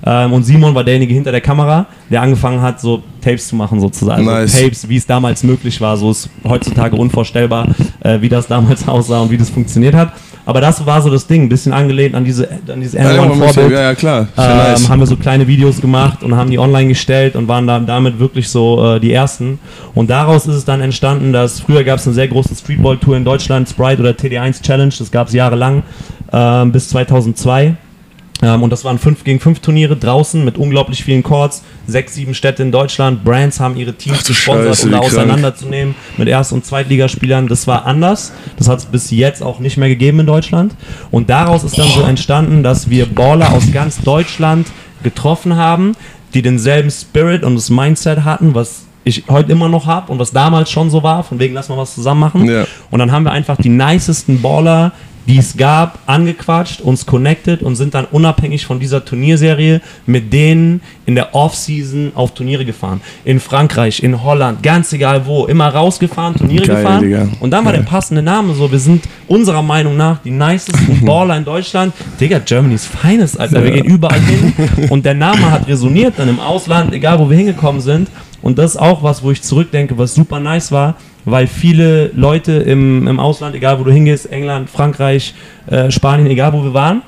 [0.05, 3.81] Ähm, und Simon war derjenige hinter der Kamera, der angefangen hat, so Tapes zu machen
[3.81, 4.29] sozusagen.
[4.29, 4.61] Also Nice.
[4.61, 7.69] Tapes, wie es damals möglich war, so ist heutzutage unvorstellbar,
[8.01, 10.13] äh, wie das damals aussah und wie das funktioniert hat.
[10.47, 13.23] Aber das war so das Ding, ein bisschen angelehnt an diese an dieses Ja, ja,
[13.23, 14.29] N1-Vorbild ja, ja, klar.
[14.37, 14.89] Ähm, nice.
[14.89, 18.19] haben wir so kleine Videos gemacht und haben die online gestellt und waren dann damit
[18.19, 19.61] wirklich so äh, die ersten.
[19.95, 23.25] Und daraus ist es dann entstanden, dass früher gab es eine sehr große Streetball-Tour in
[23.25, 25.83] Deutschland, Sprite oder TD1 Challenge, das gab es jahrelang
[26.33, 27.77] ähm, bis 2002.
[28.43, 31.63] Ähm, und das waren 5 gegen 5 Turniere draußen mit unglaublich vielen Courts.
[31.87, 33.25] Sechs, sieben Städte in Deutschland.
[33.25, 37.49] Brands haben ihre Teams gesponsert, um da auseinanderzunehmen mit Erst- und Zweitligaspielern.
[37.49, 38.33] Das war anders.
[38.57, 40.75] Das hat es bis jetzt auch nicht mehr gegeben in Deutschland.
[41.11, 44.69] Und daraus ist dann so entstanden, dass wir Baller aus ganz Deutschland
[45.03, 45.97] getroffen haben,
[46.35, 50.31] die denselben Spirit und das Mindset hatten, was ich heute immer noch habe und was
[50.31, 52.45] damals schon so war, von wegen lass mal was zusammen machen.
[52.47, 52.67] Ja.
[52.91, 54.93] Und dann haben wir einfach die nicesten Baller,
[55.31, 60.81] die es gab, angequatscht, uns connected und sind dann unabhängig von dieser Turnierserie mit denen
[61.07, 63.01] in der Offseason auf Turniere gefahren.
[63.25, 67.03] In Frankreich, in Holland, ganz egal wo, immer rausgefahren, Turniere Geil, gefahren.
[67.05, 67.29] Digga.
[67.39, 67.83] Und dann war Geil.
[67.83, 71.95] der passende Name so, wir sind unserer Meinung nach die nicesten Baller in Deutschland.
[72.21, 74.53] Digga, Germany's Finest, Alter, wir gehen überall hin.
[74.91, 78.09] Und der Name hat resoniert dann im Ausland, egal wo wir hingekommen sind.
[78.43, 82.53] Und das ist auch was, wo ich zurückdenke, was super nice war, weil viele Leute
[82.53, 85.35] im, im Ausland, egal wo du hingehst, England, Frankreich,
[85.67, 87.03] äh, Spanien, egal wo wir waren,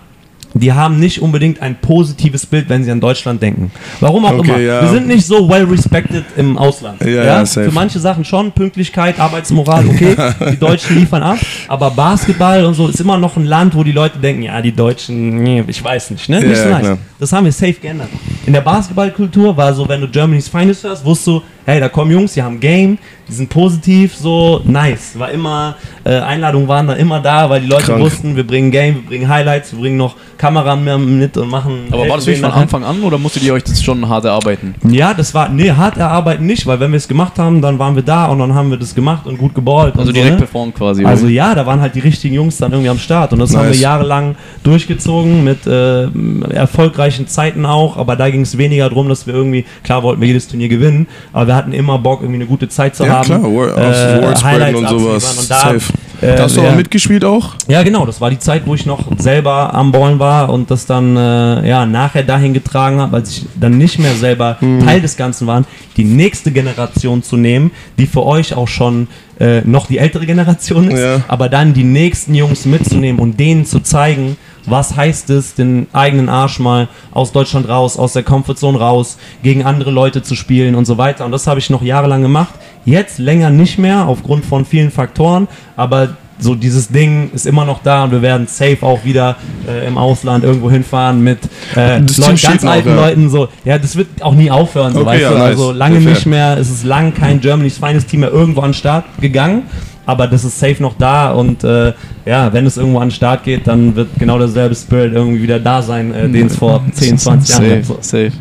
[0.54, 3.70] die haben nicht unbedingt ein positives Bild, wenn sie an Deutschland denken.
[4.00, 4.58] Warum auch Okay, immer.
[4.58, 4.82] ja.
[4.82, 7.02] Wir sind nicht so well respected im Ausland.
[7.02, 7.46] Ja, ja.
[7.46, 10.14] Für manche Sachen schon, Pünktlichkeit, Arbeitsmoral, okay,
[10.52, 13.92] die Deutschen liefern ab, aber Basketball und so ist immer noch ein Land, wo die
[13.92, 16.40] Leute denken, ja, die Deutschen, nee, ich weiß nicht, ne?
[16.40, 16.80] Nicht so nice.
[16.82, 16.98] klar.
[17.18, 18.08] das haben wir safe geändert.
[18.44, 22.10] In der Basketballkultur war so, wenn du Germany's Finest hörst, wusstest du, hey, da kommen
[22.10, 22.98] Jungs, die haben Game,
[23.32, 25.18] die sind positiv, so nice.
[25.18, 28.00] War immer, äh, Einladungen waren da immer da, weil die Leute Krank.
[28.00, 31.84] wussten, wir bringen Game, wir bringen Highlights, wir bringen noch Kameramann mit und machen.
[31.90, 34.74] Aber war das wirklich von Anfang an oder musstet ihr euch das schon hart erarbeiten?
[34.86, 37.94] Ja, das war, nee, hart erarbeiten nicht, weil wenn wir es gemacht haben, dann waren
[37.96, 39.94] wir da und dann haben wir das gemacht und gut geballt.
[39.96, 40.38] Also und direkt so, ne?
[40.40, 41.04] performt quasi.
[41.06, 41.32] Also oder?
[41.32, 43.70] ja, da waren halt die richtigen Jungs dann irgendwie am Start und das haben wir
[43.70, 43.80] Nice.
[43.80, 46.08] jahrelang durchgezogen mit äh,
[46.52, 50.28] erfolgreichen Zeiten auch, aber da ging es weniger darum, dass wir irgendwie, klar wollten wir
[50.28, 53.21] jedes Turnier gewinnen, aber wir hatten immer Bock, irgendwie eine gute Zeit zu Ja, haben.
[53.22, 55.38] Klar, Wor- aus Wordspreaden und sowas.
[55.38, 55.80] und da, Safe.
[56.20, 56.70] äh, Da hast du ja.
[56.70, 57.54] auch mitgespielt auch?
[57.68, 60.86] Ja, genau, das war die Zeit, wo ich noch selber am Ballen war und das
[60.86, 64.84] dann äh, ja, nachher dahin getragen habe, als ich dann nicht mehr selber Hm.
[64.84, 65.64] Teil des Ganzen war,
[65.96, 69.08] die nächste Generation zu nehmen, die für euch auch schon
[69.40, 71.20] äh, noch die ältere Generation ist, Ja.
[71.28, 76.28] aber dann die nächsten Jungs mitzunehmen und denen zu zeigen, was heißt es, den eigenen
[76.28, 80.84] Arsch mal aus Deutschland raus, aus der Comfortzone raus, gegen andere Leute zu spielen und
[80.84, 81.24] so weiter.
[81.24, 82.54] Und das habe ich noch jahrelang gemacht.
[82.84, 87.82] Jetzt länger nicht mehr, aufgrund von vielen Faktoren, aber so dieses Ding ist immer noch
[87.82, 89.36] da und wir werden safe auch wieder
[89.68, 91.38] äh, im Ausland irgendwo hinfahren mit
[91.74, 92.94] äh, steht ganz alten ja.
[92.96, 93.48] Leuten so.
[93.64, 95.38] Ja, das wird auch nie aufhören, so Okay, weißt ja, du.
[95.38, 95.46] nice.
[95.48, 96.12] Also lange Sehr fair.
[96.14, 99.62] nicht mehr, es ist lang kein Germany's Finest Team mehr irgendwo an den Start gegangen.
[100.04, 101.92] Aber das ist safe noch da und äh,
[102.26, 105.60] ja, wenn es irgendwo an den Start geht, dann wird genau derselbe Spirit irgendwie wieder
[105.60, 107.84] da sein, äh, den es vor 10, 20 Jahren safe, gab.
[107.86, 107.96] So.
[108.00, 108.32] safe.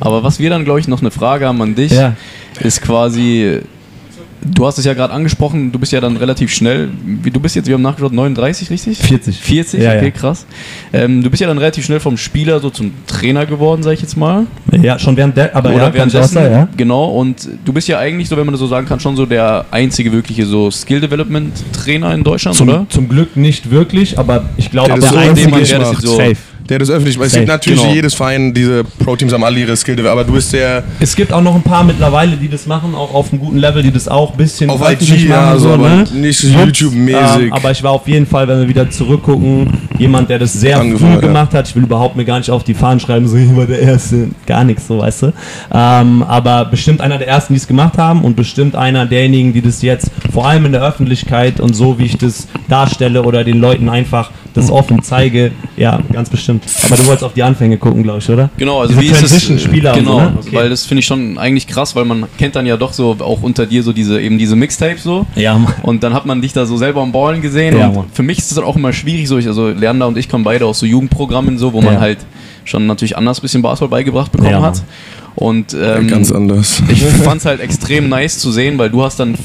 [0.00, 2.14] Aber was wir dann, glaube ich, noch eine Frage haben an dich, Ja.
[2.60, 3.60] ist quasi,
[4.42, 7.56] du hast es ja gerade angesprochen, du bist ja dann relativ schnell, wie, du bist
[7.56, 8.98] jetzt, wir haben nachgeschaut, 39, richtig?
[8.98, 9.36] 40.
[9.38, 10.10] 40, Ja, okay, ja.
[10.10, 10.46] krass.
[10.92, 14.02] Ähm, du bist ja dann relativ schnell vom Spieler so zum Trainer geworden, sag ich
[14.02, 14.46] jetzt mal.
[14.82, 16.68] Ja, schon während der, aber Oder ja, währenddessen, sagen, ja.
[16.76, 17.06] genau.
[17.06, 19.66] Und du bist ja eigentlich so, wenn man das so sagen kann, schon so der
[19.70, 22.78] einzige wirkliche so Skill Development Trainer in Deutschland, oder?
[22.88, 25.92] Zum, zum Glück nicht wirklich, aber ich glaube, Der der, das so einzige der das
[25.92, 26.36] jetzt so- Safe.
[26.70, 27.26] Der das öffentlich macht.
[27.26, 27.40] Es Safe.
[27.40, 27.92] gibt natürlich Genau.
[27.92, 31.42] jedes Verein, diese Pro-Teams haben alle ihre Skill, aber du bist der Es gibt auch
[31.42, 34.30] noch ein paar mittlerweile, die das machen, auch auf einem guten Level, die das auch
[34.30, 37.46] ein bisschen Auf öffentlich IG, ja, so, aber nicht so Juckt, YouTube-mäßig.
[37.46, 39.66] Ähm, aber ich war auf jeden Fall, wenn wir wieder zurückgucken,
[39.98, 41.26] jemand, der das sehr Angefangen, früh ja.
[41.26, 41.68] gemacht hat.
[41.68, 44.28] Ich will überhaupt mir gar nicht auf die Fahnen schreiben, so ich war der Erste,
[44.46, 45.32] gar nichts, so weißt du.
[45.72, 49.60] Ähm, aber bestimmt einer der Ersten, die es gemacht haben und bestimmt einer derjenigen, die
[49.60, 53.58] das jetzt vor allem in der Öffentlichkeit und so, wie ich das darstelle oder den
[53.60, 56.64] Leuten einfach das offen zeige, ja, ganz bestimmt.
[56.86, 58.50] Aber du wolltest auf die Anfänge gucken, glaube ich, oder?
[58.56, 59.48] Genau, also Diese wie ist es?
[59.50, 60.32] Und Genau, so, ne?
[60.38, 60.48] Okay.
[60.56, 63.42] weil das finde ich schon eigentlich krass, weil man kennt dann ja doch so auch
[63.42, 65.26] unter dir so diese eben diese Mixtapes so.
[65.36, 65.72] Ja, Mann.
[65.82, 67.78] Und dann hat man dich da so selber am Ballen gesehen.
[67.78, 68.04] Ja, und Mann.
[68.12, 70.44] für mich ist es dann auch immer schwierig, so ich, also Leander und ich kommen
[70.44, 72.00] beide aus so Jugendprogrammen so, wo man Ja.
[72.00, 72.18] halt
[72.64, 74.82] schon natürlich anders ein bisschen Basketball beigebracht bekommen Ja, hat.
[75.40, 76.82] Und ähm, ganz anders.
[76.88, 79.36] ich fand es halt extrem nice zu sehen, weil du hast dann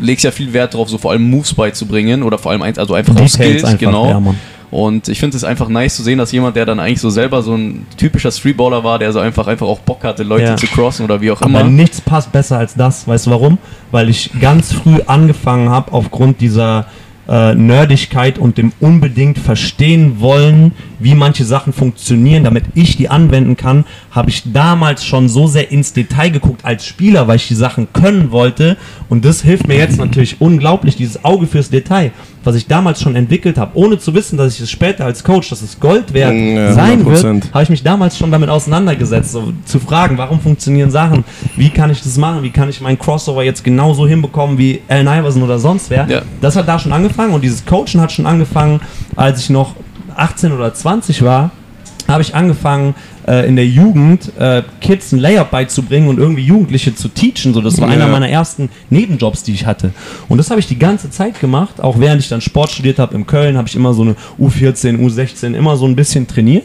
[0.00, 2.94] legst ja viel Wert drauf, so vor allem Moves beizubringen oder vor allem eins, also
[2.94, 4.08] einfach auch Skills, einfach, genau.
[4.08, 4.22] ja.
[4.70, 7.42] Und ich finde es einfach nice zu sehen, dass jemand, der dann eigentlich so selber
[7.42, 10.56] so ein typischer Streetballer war, der so einfach einfach auch Bock hatte, Leute Ja.
[10.56, 11.64] zu crossen oder wie auch Aber immer.
[11.64, 13.08] nichts passt besser als das.
[13.08, 13.56] Weißt du warum?
[13.92, 16.86] Weil ich ganz früh angefangen habe, aufgrund dieser
[17.28, 23.56] äh, Nerdigkeit und dem unbedingt verstehen wollen, wie manche Sachen funktionieren, damit ich die anwenden
[23.56, 27.54] kann, habe ich damals schon so sehr ins Detail geguckt als Spieler, weil ich die
[27.54, 28.76] Sachen können wollte.
[29.08, 32.10] Und das hilft mir jetzt natürlich unglaublich, dieses Auge fürs Detail,
[32.42, 35.50] was ich damals schon entwickelt habe, ohne zu wissen, dass ich es später als Coach,
[35.50, 37.04] dass es Gold wert Ja, sein 100%.
[37.04, 41.24] wird, habe ich mich damals schon damit auseinandergesetzt, so zu fragen, warum funktionieren Sachen,
[41.56, 45.06] wie kann ich das machen, wie kann ich meinen Crossover jetzt genauso hinbekommen wie Allen
[45.06, 46.08] Iverson oder sonst wer.
[46.08, 46.22] Ja.
[46.40, 48.80] Das hat da schon angefangen und dieses Coachen hat schon angefangen,
[49.16, 49.74] als ich noch
[50.16, 51.50] 18 oder 20 war,
[52.08, 52.94] habe ich angefangen,
[53.26, 57.52] äh, in der Jugend äh, Kids ein Layup beizubringen und irgendwie Jugendliche zu teachen.
[57.52, 57.94] So, das war Ja.
[57.94, 59.90] einer meiner ersten Nebenjobs, die ich hatte.
[60.28, 61.82] Und das habe ich die ganze Zeit gemacht.
[61.82, 64.98] Auch während ich dann Sport studiert habe in Köln, habe ich immer so eine U14,
[64.98, 66.64] U16 immer so ein bisschen trainiert.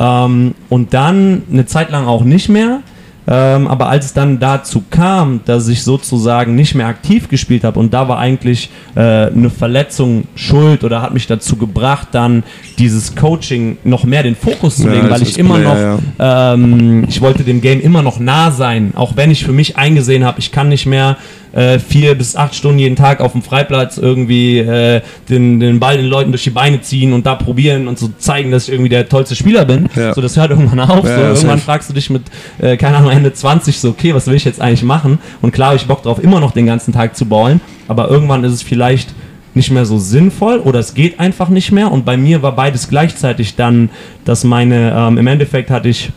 [0.00, 2.80] Ähm, und dann eine Zeit lang auch nicht mehr.
[3.28, 7.78] Ähm, aber als es dann dazu kam, dass ich sozusagen nicht mehr aktiv gespielt habe
[7.78, 12.42] und da war eigentlich äh, eine Verletzung schuld oder hat mich dazu gebracht, dann
[12.78, 16.02] dieses Coaching noch mehr den Fokus zu Ja, legen, weil als ich immer Player, noch,
[16.18, 20.24] ähm, ich wollte dem Game immer noch nah sein, auch wenn ich für mich eingesehen
[20.24, 21.16] habe, ich kann nicht mehr
[21.52, 25.96] äh, vier bis acht Stunden jeden Tag auf dem Freiplatz irgendwie äh, den, den Ball
[25.96, 28.88] den Leuten durch die Beine ziehen und da probieren und so zeigen, dass ich irgendwie
[28.88, 29.88] der tollste Spieler bin.
[29.94, 30.14] Ja.
[30.14, 31.04] So, das hört irgendwann auf.
[31.04, 32.22] Ja, so, irgendwann fragst du dich mit,
[32.60, 35.18] äh, keine Ahnung, Ende 20 so, okay, was will ich jetzt eigentlich machen?
[35.40, 38.44] Und klar habe ich Bock drauf, immer noch den ganzen Tag zu ballen, aber irgendwann
[38.44, 39.14] ist es vielleicht
[39.54, 41.92] nicht mehr so sinnvoll oder es geht einfach nicht mehr.
[41.92, 43.90] Und bei mir war beides gleichzeitig dann,
[44.24, 46.10] dass meine, ähm, im Endeffekt hatte ich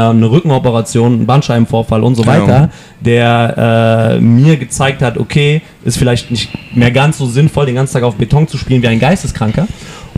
[0.00, 2.28] eine Rückenoperation, einen Bandscheibenvorfall und so Ja.
[2.28, 7.74] weiter, der äh, mir gezeigt hat, okay, ist vielleicht nicht mehr ganz so sinnvoll, den
[7.76, 9.66] ganzen Tag auf Beton zu spielen wie ein Geisteskranker.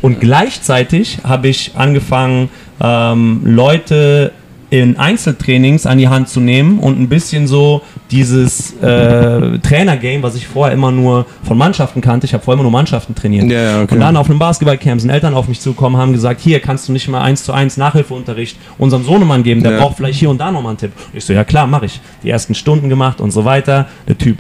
[0.03, 2.49] Und gleichzeitig habe ich angefangen,
[2.81, 4.33] ähm, Leute
[4.69, 10.37] in Einzeltrainings an die Hand zu nehmen und ein bisschen so dieses äh, Trainer-Game, was
[10.37, 13.51] ich vorher immer nur von Mannschaften kannte, ich habe vorher immer nur Mannschaften trainiert.
[13.51, 13.95] Ja, ja, okay.
[13.95, 16.93] Und dann auf einem Basketballcamp sind Eltern auf mich zugekommen, haben gesagt, hier kannst du
[16.93, 19.79] nicht mal eins zu eins Nachhilfeunterricht unserem Sohnemann geben, der Ja.
[19.81, 20.93] braucht vielleicht hier und da nochmal einen Tipp.
[21.15, 22.01] Ich so, ja klar, mache ich.
[22.23, 23.87] Die ersten Stunden gemacht und so weiter.
[24.07, 24.39] Der Typ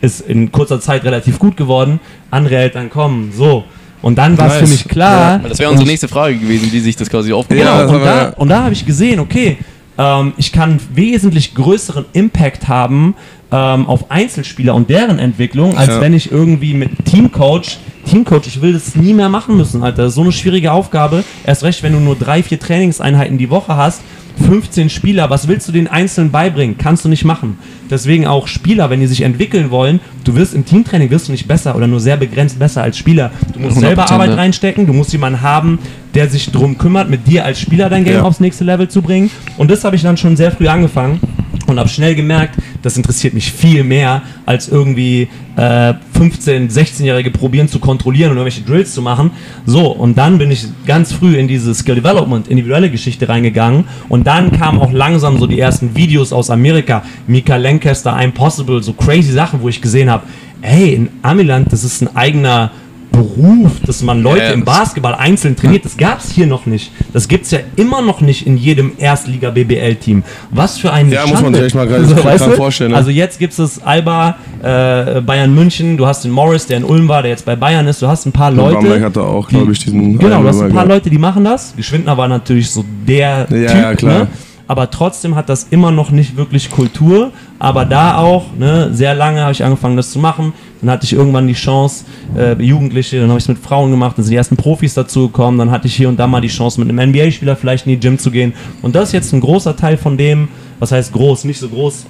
[0.00, 2.00] ist in kurzer Zeit relativ gut geworden.
[2.30, 3.64] Andere Eltern kommen, so.
[4.02, 4.62] Und dann war es Nice.
[4.62, 5.40] für mich klar.
[5.48, 7.84] Das wäre unsere nächste Frage gewesen, wie sich das quasi aufgebaut Genau, Ja, hat.
[7.88, 9.56] das und, da, ja- und da habe ich gesehen, okay,
[9.98, 13.14] ähm, ich kann wesentlich größeren Impact haben
[13.52, 16.00] ähm, auf Einzelspieler und deren Entwicklung, als Ja.
[16.00, 20.02] wenn ich irgendwie mit Teamcoach, Teamcoach, ich will das nie mehr machen müssen, Alter.
[20.02, 21.24] Das ist so eine schwierige Aufgabe.
[21.44, 24.00] Erst recht, wenn du nur drei, vier Trainingseinheiten die Woche hast,
[24.36, 26.76] 15 Spieler, was willst du den Einzelnen beibringen?
[26.78, 27.58] Kannst du nicht machen.
[27.90, 31.48] Deswegen auch Spieler, wenn die sich entwickeln wollen, du wirst im Teamtraining wirst du nicht
[31.48, 33.30] besser oder nur sehr begrenzt besser als Spieler.
[33.52, 34.36] Du musst 100%, selber Arbeit ja.
[34.36, 35.78] reinstecken, du musst jemanden haben,
[36.14, 38.22] der sich drum kümmert, mit dir als Spieler dein Game Ja.
[38.22, 39.30] aufs nächste Level zu bringen.
[39.56, 41.20] Und das habe ich dann schon sehr früh angefangen
[41.66, 47.68] und habe schnell gemerkt, das interessiert mich viel mehr, als irgendwie äh, 15-, 16-Jährige probieren
[47.68, 49.30] zu kontrollieren und irgendwelche Drills zu machen.
[49.64, 53.84] So, und dann bin ich ganz früh in diese Skill Development, individuelle Geschichte reingegangen.
[54.08, 57.02] Und dann kamen auch langsam so die ersten Videos aus Amerika.
[57.26, 60.24] Mika Lancaster, Impossible, so crazy Sachen, wo ich gesehen habe,
[60.62, 62.70] ey, in Amiland, das ist ein eigener
[63.16, 65.84] Beruf, dass man Leute Ja, im Basketball einzeln trainiert.
[65.84, 66.92] Das gab es hier noch nicht.
[67.12, 70.22] Das gibt es ja immer noch nicht in jedem Erstliga-BBL-Team.
[70.50, 71.58] Was für ein Ja, muss man Schande.
[71.58, 72.50] sich echt mal gerade weißt du?
[72.52, 72.96] vorstellen, ne?
[72.96, 77.08] Also jetzt gibt es Alba, äh, Bayern München, du hast den Morris, der in Ulm
[77.08, 78.02] war, der jetzt bei Bayern ist.
[78.02, 78.74] Du hast ein paar Leute.
[78.76, 80.18] Bamberg hatte auch, glaube ich, diesen.
[80.18, 80.88] Genau, du hast ein paar gehabt.
[80.88, 81.74] Leute, die machen das.
[81.76, 84.18] Geschwindner war natürlich so der Ja, Typ, ja, klar.
[84.20, 84.26] Ne?
[84.68, 87.30] Aber trotzdem hat das immer noch nicht wirklich Kultur.
[87.58, 90.52] Aber da auch, ne, sehr lange habe ich angefangen, das zu machen.
[90.80, 92.04] Dann hatte ich irgendwann die Chance,
[92.36, 95.28] äh, Jugendliche, dann habe ich es mit Frauen gemacht, dann sind die ersten Profis dazu
[95.28, 95.58] gekommen.
[95.58, 98.00] Dann hatte ich hier und da mal die Chance, mit einem NBA-Spieler vielleicht in die
[98.00, 98.52] Gym zu gehen.
[98.82, 102.04] Und das ist jetzt ein großer Teil von dem, was heißt groß, nicht so groß,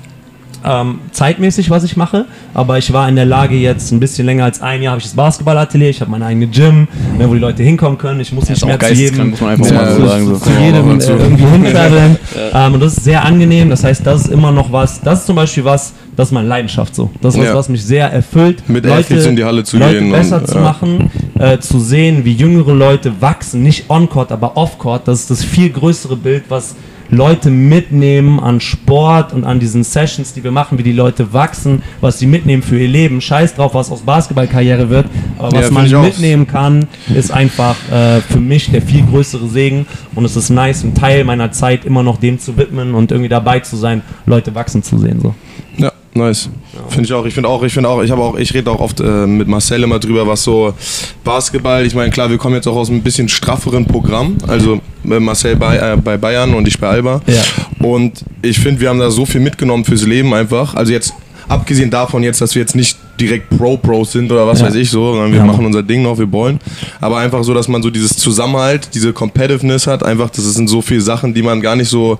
[0.64, 4.44] ähm, zeitmäßig, was ich mache, aber ich war in der Lage jetzt ein bisschen länger
[4.44, 7.38] als ein Jahr habe ich das Basketballatelier, ich habe meine eigene Gym, ne, wo die
[7.40, 8.18] Leute hinkommen können.
[8.20, 10.26] Ich muss nicht mehr zu jedem, muss man einfach Ja, mal so sagen.
[10.26, 10.36] So.
[10.38, 12.16] zu Ja, jedem zu- äh, irgendwie hintraveln.
[12.52, 13.70] ähm, und das ist sehr angenehm.
[13.70, 15.00] Das heißt, das ist immer noch was.
[15.02, 17.10] Das ist zum Beispiel was, das ist meine Leidenschaft so.
[17.20, 17.54] Das ist was, Ja.
[17.54, 18.68] was mich sehr erfüllt.
[18.68, 20.62] Mit Athletes in die Halle zu Leute gehen besser und, zu ja.
[20.62, 25.06] machen, äh, zu sehen, wie jüngere Leute wachsen, nicht on-court, aber off-court.
[25.06, 26.74] Das ist das viel größere Bild, was
[27.08, 31.82] Leute mitnehmen an Sport und an diesen Sessions, die wir machen, wie die Leute wachsen,
[32.00, 33.20] was sie mitnehmen für ihr Leben.
[33.20, 35.06] Scheiß drauf, was aus Basketballkarriere wird,
[35.38, 39.46] aber Ja, was find man mitnehmen kann, ist einfach äh, für mich der viel größere
[39.48, 43.12] Segen und es ist nice, einen Teil meiner Zeit immer noch dem zu widmen und
[43.12, 45.20] irgendwie dabei zu sein, Leute wachsen zu sehen.
[45.20, 45.34] So.
[45.76, 46.48] Ja, nice.
[46.88, 47.24] Finde ich auch.
[47.26, 49.48] Ich finde auch, ich finde auch, ich habe auch, ich rede auch oft äh, mit
[49.48, 50.74] Marcel immer drüber, was so
[51.24, 54.36] Basketball, ich meine, klar, wir kommen jetzt auch aus einem bisschen strafferen Programm.
[54.46, 57.20] Also Marcel bei, äh, bei Bayern und ich bei Alba.
[57.26, 57.42] Ja.
[57.86, 60.74] Und ich finde, wir haben da so viel mitgenommen fürs Leben einfach.
[60.74, 61.14] Also jetzt,
[61.48, 64.66] abgesehen davon jetzt, dass wir jetzt nicht direkt Pro-Pros sind oder was Ja.
[64.66, 66.58] weiß ich so, sondern wir Ja, machen unser Ding noch, wir wollen.
[67.00, 70.82] Aber einfach so, dass man so dieses Zusammenhalt, diese Competitiveness hat, einfach, das sind so
[70.82, 72.18] viele Sachen, die man gar nicht so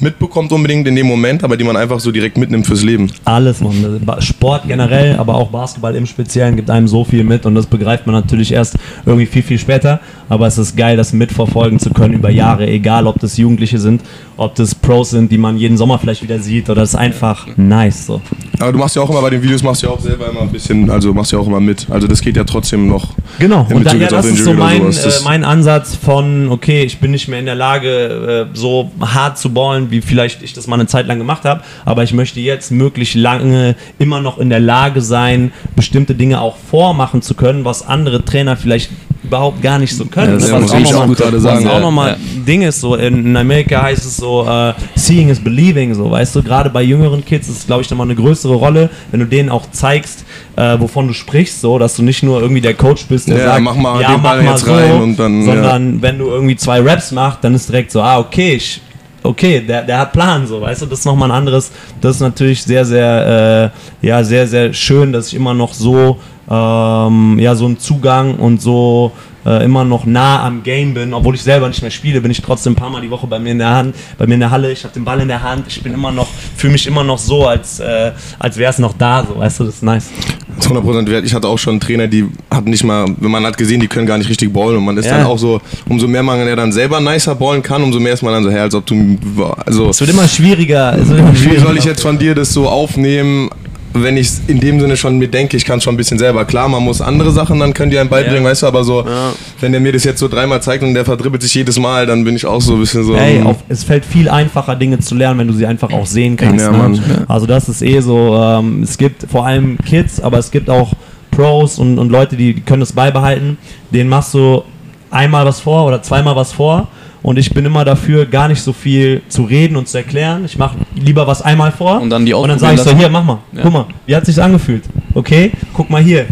[0.00, 3.10] mitbekommt unbedingt in dem Moment, aber die man einfach so direkt mitnimmt fürs Leben.
[3.24, 4.00] Alles, man.
[4.20, 8.06] Sport generell, aber auch Basketball im Speziellen gibt einem so viel mit und das begreift
[8.06, 10.00] man natürlich erst irgendwie viel, viel später.
[10.28, 14.00] Aber es ist geil, das mitverfolgen zu können über Jahre, egal ob das Jugendliche sind,
[14.40, 17.46] ob das Pros sind, die man jeden Sommer vielleicht wieder sieht oder das ist einfach
[17.58, 18.06] nice.
[18.06, 18.22] So.
[18.58, 20.50] Aber du machst ja auch immer bei den Videos, machst ja auch selber immer ein
[20.50, 21.86] bisschen, also machst ja auch immer mit.
[21.90, 23.08] Also das geht ja trotzdem noch.
[23.38, 26.48] Genau, und da, Bezug ja, jetzt auf das ist so mein, äh, mein Ansatz von,
[26.48, 30.42] okay, ich bin nicht mehr in der Lage, äh, so hart zu ballen, wie vielleicht
[30.42, 34.22] ich das mal eine Zeit lang gemacht habe, aber ich möchte jetzt möglichst lange immer
[34.22, 38.90] noch in der Lage sein, bestimmte Dinge auch vormachen zu können, was andere Trainer vielleicht
[39.22, 40.40] überhaupt gar nicht so können.
[40.40, 41.80] Ja, das was ich auch auch noch mal- was auch ja.
[41.80, 42.16] nochmal Ja.
[42.46, 46.36] Ding ist so, in, in Amerika heißt es so, äh, seeing is believing, so, weißt
[46.36, 49.26] du, gerade bei jüngeren Kids ist es, glaube ich, nochmal eine größere Rolle, wenn du
[49.26, 50.24] denen auch zeigst,
[50.56, 53.44] äh, wovon du sprichst, so, dass du nicht nur irgendwie der Coach bist, der Ja,
[53.44, 56.18] sagt, mach mal ja, den Ball mach mal jetzt so, rein und dann, sondern wenn
[56.18, 58.80] du irgendwie zwei Raps machst, dann ist direkt so, ah, okay, ich,
[59.22, 62.20] okay, der, der hat Plan, so, weißt du, das ist nochmal ein anderes, das ist
[62.22, 66.18] natürlich sehr, sehr, äh, ja, sehr, sehr schön, dass ich immer noch so,
[66.50, 69.12] ähm, ja, so einen Zugang und so
[69.46, 72.42] äh, immer noch nah am Game bin, obwohl ich selber nicht mehr spiele, bin ich
[72.42, 74.50] trotzdem ein paar Mal die Woche bei mir in der Hand, bei mir in der
[74.50, 77.04] Halle, ich habe den Ball in der Hand, ich bin immer noch, fühle mich immer
[77.04, 80.10] noch so, als, äh, als wäre es noch da, so, weißt du, das ist nice.
[80.56, 81.24] Das ist 100% wert.
[81.24, 84.06] Ich hatte auch schon Trainer, die hatten nicht mal, wenn man hat gesehen, die können
[84.06, 85.16] gar nicht richtig ballen und man ist Ja.
[85.16, 88.22] dann auch so, umso mehr man ja dann selber nicer ballen kann, umso mehr ist
[88.22, 89.16] man dann so, hey, als ob du,
[89.64, 90.94] also, Es wird immer schwieriger.
[90.98, 91.62] Wird immer wie schwieriger.
[91.62, 93.48] soll ich jetzt von dir das so aufnehmen?
[93.92, 96.44] Wenn ich in dem Sinne schon mir denke, ich kann es schon ein bisschen selber.
[96.44, 98.50] Klar, man muss andere Sachen, dann können die einem beibringen, Ja.
[98.50, 99.32] weißt du, aber so, Ja.
[99.60, 102.22] wenn der mir das jetzt so dreimal zeigt und der verdribbelt sich jedes Mal, dann
[102.24, 103.14] bin ich auch so ein bisschen so.
[103.14, 106.06] Ey, hm, auf, es fällt viel einfacher, Dinge zu lernen, wenn du sie einfach auch
[106.06, 106.64] sehen kannst.
[106.64, 106.78] Ja, ne?
[106.78, 107.00] Mann.
[107.26, 110.92] Also das ist eh so, ähm, es gibt vor allem Kids, aber es gibt auch
[111.30, 113.58] Pros und, und Leute, die, die können das beibehalten.
[113.92, 114.62] Denen machst du
[115.10, 116.88] einmal was vor oder zweimal was vor.
[117.22, 120.44] Und ich bin immer dafür, gar nicht so viel zu reden und zu erklären.
[120.44, 122.00] Ich mache lieber was einmal vor.
[122.00, 123.38] Und dann die Und dann sage ich so, hier, mach mal.
[123.52, 123.62] Ja.
[123.62, 124.84] Guck mal, wie hat sich's angefühlt?
[125.14, 126.26] Okay, guck mal hier.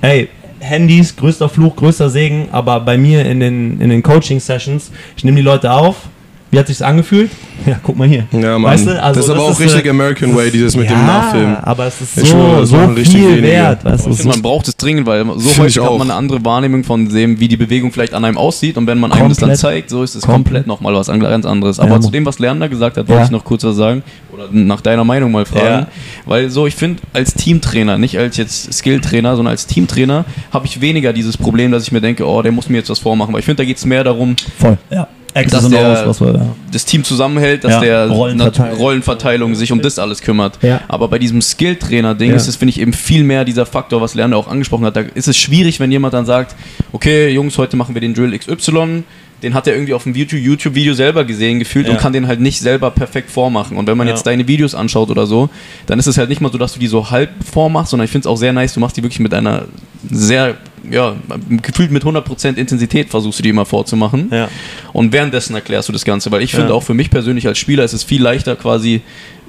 [0.00, 0.28] Ey,
[0.58, 5.36] Handys, größter Fluch, größter Segen, aber bei mir in den, in den Coaching-Sessions, ich nehme
[5.36, 6.08] die Leute auf.
[6.52, 7.30] Wie hat sich's angefühlt?
[7.64, 8.26] Ja, guck mal hier.
[8.30, 8.72] Ja, Mann.
[8.72, 10.96] Weißt du, also das ist aber auch ist, richtig äh, American Way, dieses mit ja,
[10.96, 11.56] dem Nachfilmen.
[11.56, 13.42] aber es ist so, schwöre, das so viel wenige.
[13.42, 13.84] wert.
[13.86, 15.96] Weißt du, man braucht es dringend, weil so Find häufig hat auch.
[15.98, 18.98] man eine andere Wahrnehmung von dem, wie die Bewegung vielleicht an einem aussieht und wenn
[19.00, 19.60] man einem das dann Komplett.
[19.60, 20.34] zeigt, so ist es Komplett.
[20.44, 21.78] komplett nochmal was an- ganz anderes.
[21.78, 22.02] Ja, Aber Mann.
[22.02, 23.14] zu dem, was Lerner gesagt hat, Ja.
[23.14, 24.02] wollte ich noch kurz was sagen
[24.34, 25.86] oder nach deiner Meinung mal fragen, Ja.
[26.26, 30.82] weil so ich finde als Teamtrainer, nicht als jetzt Skilltrainer, sondern als Teamtrainer habe ich
[30.82, 33.38] weniger dieses Problem, dass ich mir denke, oh, der muss mir jetzt was vormachen, weil
[33.40, 34.76] ich finde, da geht es mehr darum, voll.
[34.90, 35.08] Ja.
[35.34, 36.46] Dass der- was wir, ja.
[36.70, 38.78] das Team zusammenhält, dass Ja, der Rollenverteilung.
[38.78, 39.54] Rollenverteilung.
[39.54, 40.58] Sich um das alles kümmert.
[40.62, 40.80] Ja.
[40.88, 44.36] Aber bei diesem Skill-Trainer-Ding ist es, finde ich, eben viel mehr dieser Faktor, was Lerner
[44.36, 44.96] auch angesprochen hat.
[44.96, 46.54] Da ist es schwierig, wenn jemand dann sagt,
[46.92, 49.04] okay, Jungs, heute machen wir den Drill XY.
[49.42, 51.92] Den hat er irgendwie auf dem YouTube- YouTube-Video selber gesehen, gefühlt Ja.
[51.92, 53.76] und kann den halt nicht selber perfekt vormachen.
[53.76, 54.14] Und wenn man Ja.
[54.14, 55.50] jetzt deine Videos anschaut oder so,
[55.86, 58.10] dann ist es halt nicht mal so, dass du die so halb vormachst, sondern ich
[58.12, 59.64] finde es auch sehr nice, du machst die wirklich mit einer
[60.10, 60.56] sehr,
[60.90, 61.14] ja,
[61.62, 64.28] gefühlt mit 100% Intensität versuchst du die immer vorzumachen.
[64.30, 64.48] Ja.
[64.92, 67.84] Und währenddessen erklärst du das Ganze, weil ich finde auch für mich persönlich als Spieler
[67.84, 69.00] ist es viel leichter quasi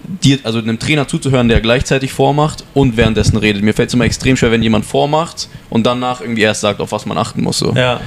[0.03, 3.63] dir, also einem Trainer zuzuhören, der gleichzeitig vormacht und währenddessen redet.
[3.63, 6.91] Mir fällt es immer extrem schwer, wenn jemand vormacht und danach irgendwie erst sagt, auf
[6.91, 7.59] was man achten muss.
[7.59, 7.73] So.
[7.73, 8.01] Ja.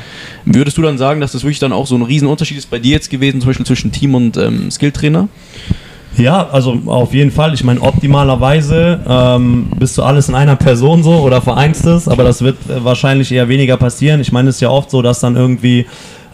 [0.45, 2.93] Würdest du dann sagen, dass das wirklich dann auch so ein Riesenunterschied ist bei dir
[2.93, 5.29] jetzt gewesen, zum Beispiel zwischen Team und ähm, Skilltrainer?
[6.19, 7.53] Ja, also auf jeden Fall.
[7.53, 12.25] Ich meine, optimalerweise ähm, bist du alles in einer Person so oder vereinst es, aber
[12.25, 14.21] das wird äh, wahrscheinlich eher weniger passieren.
[14.21, 15.87] Ich meine, es ist ja oft so, dass dann irgendwie,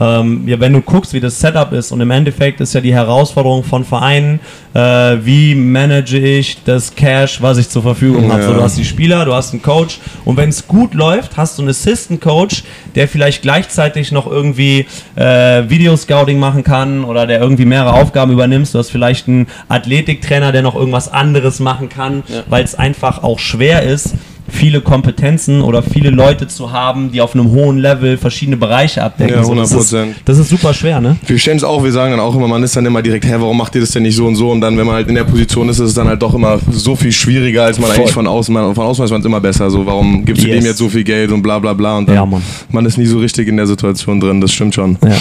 [0.02, 2.92] ähm, ja, wenn du guckst, wie das Setup ist und im Endeffekt ist ja die
[2.94, 4.40] Herausforderung von Vereinen,
[4.74, 8.42] äh, wie manage ich das Cash, was ich zur Verfügung habe.
[8.42, 8.48] Ja.
[8.48, 11.58] So, du hast die Spieler, du hast einen Coach und wenn es gut läuft, hast
[11.58, 17.40] du einen Assistant Coach, der vielleicht gleichzeitig noch irgendwie äh, Videoscouting machen kann oder der
[17.40, 18.74] irgendwie mehrere Aufgaben übernimmst.
[18.74, 22.42] Du hast vielleicht einen Athletiktrainer, der noch irgendwas anderes machen kann, Ja.
[22.48, 24.14] weil es einfach auch schwer ist,
[24.52, 29.34] viele Kompetenzen oder viele Leute zu haben, die auf einem hohen Level verschiedene Bereiche abdecken.
[29.36, 30.06] Ja, So, das, ist, 100%.
[30.24, 31.16] das ist super schwer, ne?
[31.26, 33.34] Wir stellen es auch, wir sagen dann auch immer, man ist dann immer direkt, hä,
[33.38, 34.50] warum macht ihr das denn nicht so und so?
[34.50, 36.58] Und dann, wenn man halt in der Position ist, ist es dann halt doch immer
[36.70, 37.96] so viel schwieriger, als man Voll.
[38.00, 39.70] eigentlich von außen, man, von außen weiß man es immer besser.
[39.70, 40.58] So, warum gibst du Yes.
[40.60, 41.96] dem jetzt so viel Geld und bla bla bla?
[41.98, 42.28] Und dann, Ja,
[42.70, 44.98] man ist nie so richtig in der Situation drin, das stimmt schon.
[45.02, 45.16] Ja.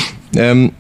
[0.51, 0.71] Ähm,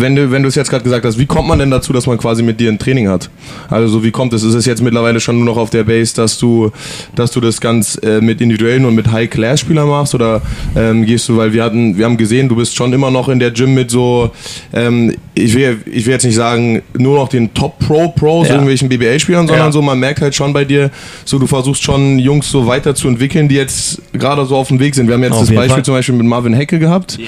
[0.00, 2.06] wenn du, wenn du es jetzt gerade gesagt hast, wie kommt man denn dazu, dass
[2.06, 3.30] man quasi mit dir ein Training hat?
[3.68, 4.42] Also so wie kommt es?
[4.42, 6.70] Ist es jetzt mittlerweile schon nur noch auf der Base, dass du,
[7.14, 10.14] dass du das ganz äh, mit individuellen und mit High-Class-Spielern machst?
[10.14, 10.42] Oder
[10.74, 13.38] ähm, gehst du, weil wir hatten, wir haben gesehen, du bist schon immer noch in
[13.38, 14.30] der Gym mit so,
[14.72, 18.54] ähm, ich, will, ich will jetzt nicht sagen, nur noch den Top-Pro-Pros, Ja.
[18.54, 19.72] irgendwelchen BBA-Spielern, sondern Ja.
[19.72, 20.90] so, man merkt halt schon bei dir,
[21.26, 25.08] so du versuchst schon Jungs so weiterzuentwickeln, die jetzt gerade so auf dem Weg sind.
[25.08, 25.84] Wir haben jetzt Auf das Beispiel Fall.
[25.84, 27.18] zum Beispiel mit Marvin Hecke gehabt,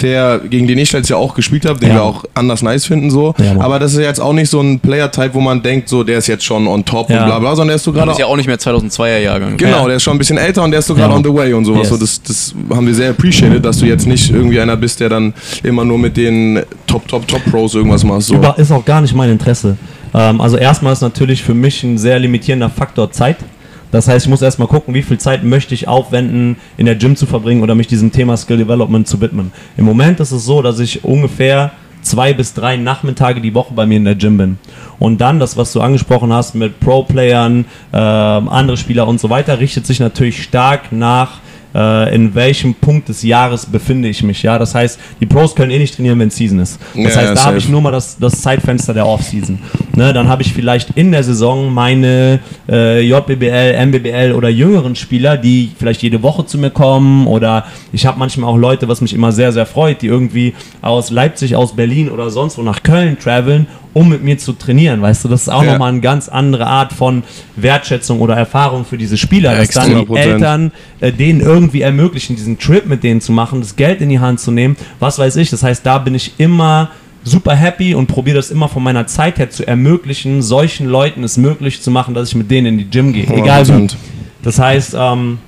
[0.00, 1.94] der gegen den ich jetzt ja auch gespielt habe, den Ja.
[1.96, 3.34] wir auch anders nice finden so.
[3.60, 6.26] Aber das ist jetzt auch nicht so ein Player-Type, wo man denkt, so der ist
[6.26, 7.20] jetzt schon on top Ja.
[7.20, 9.18] und bla bla, sondern der ist so Das gerade ist ja auch nicht mehr 2002er
[9.18, 9.56] Jahrgang.
[9.56, 9.86] Genau, Ja.
[9.86, 11.16] der ist schon ein bisschen älter und der ist so gerade Ja.
[11.16, 11.82] on the way und sowas.
[11.82, 11.88] Yes.
[11.90, 15.08] So, das, das haben wir sehr appreciated, dass du jetzt nicht irgendwie einer bist, der
[15.08, 18.28] dann immer nur mit den Top, Top, Top Pros irgendwas machst.
[18.28, 18.34] So.
[18.34, 19.76] Über, ist auch gar nicht mein Interesse.
[20.14, 23.36] Ähm, also erstmal ist natürlich für mich ein sehr limitierender Faktor Zeit.
[23.90, 27.14] Das heißt, ich muss erstmal gucken, wie viel Zeit möchte ich aufwenden, in der Gym
[27.14, 29.52] zu verbringen oder mich diesem Thema Skill Development zu widmen.
[29.76, 33.84] Im Moment ist es so, dass ich ungefähr zwei bis drei Nachmittage die Woche bei
[33.84, 34.58] mir in der Gym bin.
[34.98, 39.60] Und dann, das, was du angesprochen hast mit Pro-Playern, ähm, andere Spieler und so weiter,
[39.60, 41.40] richtet sich natürlich stark nach
[41.74, 44.42] äh, in welchem Punkt des Jahres befinde ich mich.
[44.42, 46.78] Ja, das heißt, die Pros können eh nicht trainieren, wenn Season ist.
[46.94, 49.58] Das Ja, heißt, ja, da habe ich nur mal das, das Zeitfenster der Offseason.
[49.94, 55.36] Ne, dann habe ich vielleicht in der Saison meine äh, JBBL, MBBL oder jüngeren Spieler,
[55.36, 59.12] die vielleicht jede Woche zu mir kommen oder ich habe manchmal auch Leute, was mich
[59.12, 63.18] immer sehr, sehr freut, die irgendwie aus Leipzig, aus Berlin oder sonst wo nach Köln
[63.18, 65.02] traveln, um mit mir zu trainieren.
[65.02, 65.72] Weißt du, das ist auch Ja.
[65.72, 67.22] nochmal eine ganz andere Art von
[67.56, 70.16] Wertschätzung oder Erfahrung für diese Spieler, dass dann die 100%.
[70.18, 74.18] Eltern äh, denen irgendwie ermöglichen, diesen Trip mit denen zu machen, das Geld in die
[74.20, 75.50] Hand zu nehmen, was weiß ich.
[75.50, 76.90] Das heißt, da bin ich immer
[77.24, 81.36] super happy und probiere das immer von meiner Zeit her zu ermöglichen, solchen Leuten es
[81.36, 83.28] möglich zu machen, dass ich mit denen in die Gym gehe.
[83.28, 83.72] Egal wie.
[83.72, 83.94] 100%.
[84.42, 85.38] Das heißt, ähm,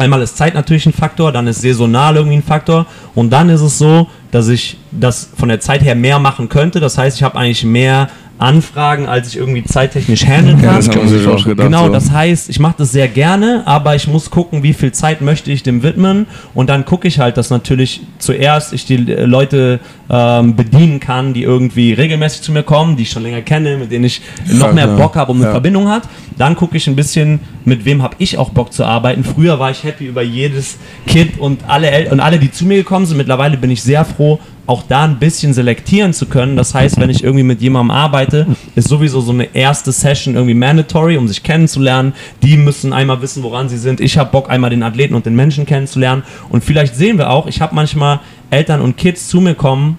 [0.00, 3.60] einmal ist Zeit natürlich ein Faktor, dann ist saisonal irgendwie ein Faktor und dann ist
[3.60, 6.80] es so, dass ich das von der Zeit her mehr machen könnte.
[6.80, 8.08] Das heißt, ich habe eigentlich mehr
[8.40, 10.70] Anfragen, als ich irgendwie zeittechnisch handeln kann.
[10.70, 11.66] Ja, das haben sich auch gedacht.
[11.66, 11.92] Genau, so.
[11.92, 15.50] das heißt, ich mache das sehr gerne, aber ich muss gucken, wie viel Zeit möchte
[15.52, 20.56] ich dem widmen und dann gucke ich halt, dass natürlich zuerst ich die Leute ähm,
[20.56, 24.04] bedienen kann, die irgendwie regelmäßig zu mir kommen, die ich schon länger kenne, mit denen
[24.04, 24.22] ich
[24.52, 24.88] noch mehr.
[24.88, 25.50] Bock habe und eine.
[25.50, 26.04] Verbindung hat.
[26.36, 29.24] Dann gucke ich ein bisschen, mit wem habe ich auch Bock zu arbeiten.
[29.24, 32.78] Früher war ich happy über jedes Kind und alle El und alle, die zu mir
[32.78, 33.18] gekommen sind.
[33.18, 34.40] Mittlerweile bin ich sehr froh,
[34.70, 36.54] auch da ein bisschen selektieren zu können.
[36.54, 38.46] Das heißt, wenn ich irgendwie mit jemandem arbeite,
[38.76, 42.14] ist sowieso so eine erste Session irgendwie mandatory, um sich kennenzulernen.
[42.44, 44.00] Die müssen einmal wissen, woran sie sind.
[44.00, 46.22] Ich habe Bock, einmal den Athleten und den Menschen kennenzulernen.
[46.50, 49.98] Und vielleicht sehen wir auch, ich habe manchmal Eltern und Kids zu mir kommen,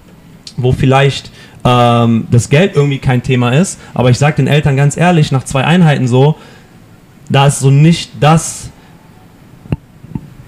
[0.56, 1.30] wo vielleicht
[1.64, 5.44] ähm, das Geld irgendwie kein Thema ist, aber ich sage den Eltern ganz ehrlich, nach
[5.44, 6.36] zwei Einheiten so,
[7.28, 8.70] da ist so nicht das,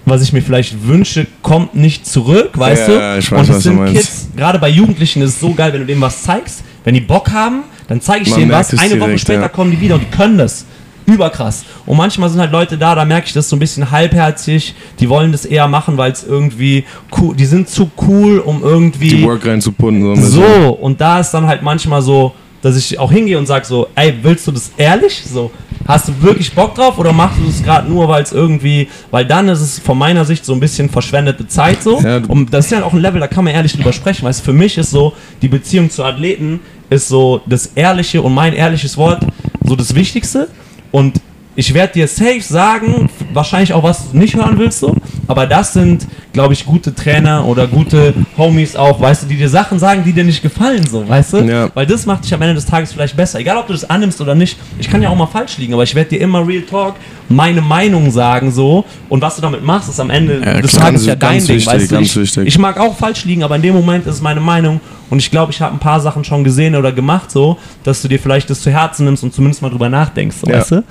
[0.05, 2.99] was ich mir vielleicht wünsche, kommt nicht zurück, weißt Ja, du?
[2.99, 3.85] ja, ich weiß, Und es sind.
[3.85, 7.01] Kids, gerade bei Jugendlichen ist es so geil, wenn du denen was zeigst, wenn die
[7.01, 9.49] Bock haben, dann zeige ich Man denen was, eine Woche direkt, später ja.
[9.49, 10.65] kommen die wieder und die können das.
[11.07, 11.65] Überkrass.
[11.85, 14.73] Und manchmal sind halt Leute da, da merke ich das so ein bisschen halbherzig.
[14.99, 16.83] Die wollen das eher machen, weil es irgendwie
[17.19, 19.09] cool, die sind zu cool, um irgendwie.
[19.09, 20.15] Die Work reinzuputten.
[20.19, 20.41] So.
[20.41, 22.33] So, und da ist dann halt manchmal so,
[22.65, 25.23] dass ich auch hingehe und sage so, ey, willst du das ehrlich?
[25.23, 25.51] So,
[25.87, 29.23] hast du wirklich Bock drauf oder machst du das gerade nur, weil es irgendwie, weil
[29.23, 32.01] dann ist es von meiner Sicht so ein bisschen verschwendete Zeit so.
[32.01, 34.39] Ja, und das ist ja auch ein Level, da kann man ehrlich drüber sprechen, weißt
[34.39, 35.13] du, für mich ist so,
[35.43, 36.59] die Beziehung zu Athleten
[36.89, 39.23] ist so das ehrliche und mein ehrliches Wort
[39.63, 40.47] so das Wichtigste.
[40.91, 41.21] Und
[41.55, 44.95] ich werde dir safe sagen, wahrscheinlich auch was du nicht hören willst so,
[45.27, 49.49] aber das sind, glaube ich, gute Trainer oder gute Homies auch, weißt du, die dir
[49.49, 51.37] Sachen sagen, die dir nicht gefallen so, weißt du?
[51.39, 51.69] Ja.
[51.73, 53.39] Weil das macht dich am Ende des Tages vielleicht besser.
[53.39, 54.57] Egal, ob du das annimmst oder nicht.
[54.79, 56.95] Ich kann ja auch mal falsch liegen, aber ich werde dir immer Real Talk
[57.27, 60.71] meine Meinung sagen so und was du damit machst, ist am Ende Ja, des.
[60.73, 61.99] Tages ja dein Ding, wichtig, weißt du?
[61.99, 62.47] Ich, wichtig.
[62.47, 64.79] ich mag auch falsch liegen, aber in dem Moment ist es meine Meinung
[65.09, 68.07] und ich glaube, ich habe ein paar Sachen schon gesehen oder gemacht so, dass du
[68.07, 70.57] dir vielleicht das zu Herzen nimmst und zumindest mal drüber nachdenkst, so, Ja.
[70.59, 70.75] weißt du?
[70.75, 70.83] Äh,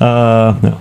[0.00, 0.76] ja.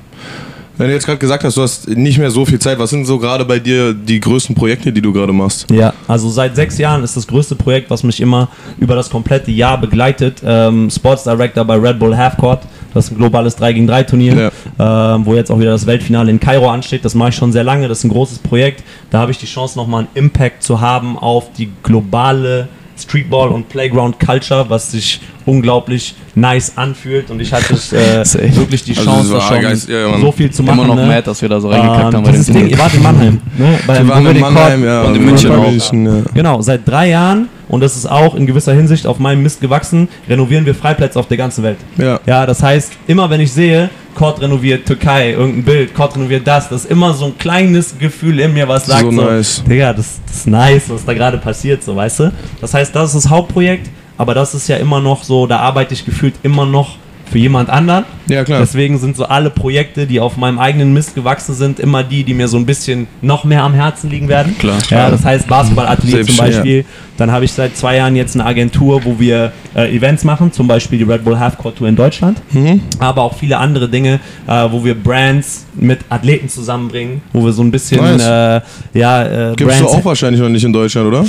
[0.81, 3.05] Wenn du jetzt gerade gesagt hast, du hast nicht mehr so viel Zeit, was sind
[3.05, 5.69] so gerade bei dir die größten Projekte, die du gerade machst?
[5.69, 9.51] Ja, also seit sechs Jahren ist das größte Projekt, was mich immer über das komplette
[9.51, 10.41] Jahr begleitet.
[10.43, 12.63] Ähm, Sports Director bei Red Bull Half Court.
[12.95, 16.31] Das ist ein globales 3 gegen 3 Turnier, ähm, wo jetzt auch wieder das Weltfinale
[16.31, 17.05] in Kairo ansteht.
[17.05, 17.87] Das mache ich schon sehr lange.
[17.87, 18.83] Das ist ein großes Projekt.
[19.11, 22.69] Da habe ich die Chance, nochmal einen Impact zu haben auf die globale
[23.01, 27.29] Streetball und Playground Culture, was sich unglaublich nice anfühlt.
[27.29, 28.23] Und ich hatte äh,
[28.55, 29.61] wirklich die Also Chance, so da schon
[29.93, 30.21] ja, Mann.
[30.21, 30.79] so viel zu machen.
[30.79, 31.05] Immer noch ne?
[31.07, 33.41] mad, dass wir da so reingekackt Ähm, haben bei Ding, ihr wart in Mannheim.
[33.57, 33.79] Ne?
[33.87, 35.01] Bei, Wir wo waren wir in den Mannheim, Court- ja.
[35.03, 36.15] und in München auch.
[36.15, 36.23] Ja.
[36.33, 40.07] Genau, seit drei Jahren, und das ist auch in gewisser Hinsicht auf meinem Mist gewachsen,
[40.29, 41.77] renovieren wir Freiplätze auf der ganzen Welt.
[41.97, 42.19] Ja.
[42.25, 46.69] Ja, das heißt, immer wenn ich sehe, Court renoviert Türkei, irgendein Bild, Court renoviert das,
[46.69, 49.63] das ist immer so ein kleines Gefühl in mir, was sagt So so, nice.
[49.67, 52.31] Digga, das, das ist nice, was da gerade passiert, so, weißt du?
[52.59, 55.93] Das heißt, das ist das Hauptprojekt, aber das ist ja immer noch so, da arbeite
[55.93, 56.97] ich gefühlt immer noch
[57.31, 58.03] für jemand anderen.
[58.27, 58.59] Ja, klar.
[58.59, 62.33] Deswegen sind so alle Projekte, die auf meinem eigenen Mist gewachsen sind, immer die, die
[62.33, 64.57] mir so ein bisschen noch mehr am Herzen liegen werden.
[64.57, 64.77] Klar.
[64.89, 66.85] Ja, das heißt Basketballatelier zum Beispiel.
[67.17, 70.67] Dann habe ich seit zwei Jahren jetzt eine Agentur, wo wir äh, Events machen, zum
[70.67, 72.81] Beispiel die Red Bull Half Court Tour in Deutschland, Mhm.
[72.99, 77.61] aber auch viele andere Dinge, äh, wo wir Brands mit Athleten zusammenbringen, wo wir so
[77.61, 78.21] ein bisschen Nice.
[78.23, 78.61] äh,
[78.97, 81.23] ja äh, Gibst du Brands auch wahrscheinlich noch nicht in Deutschland, oder?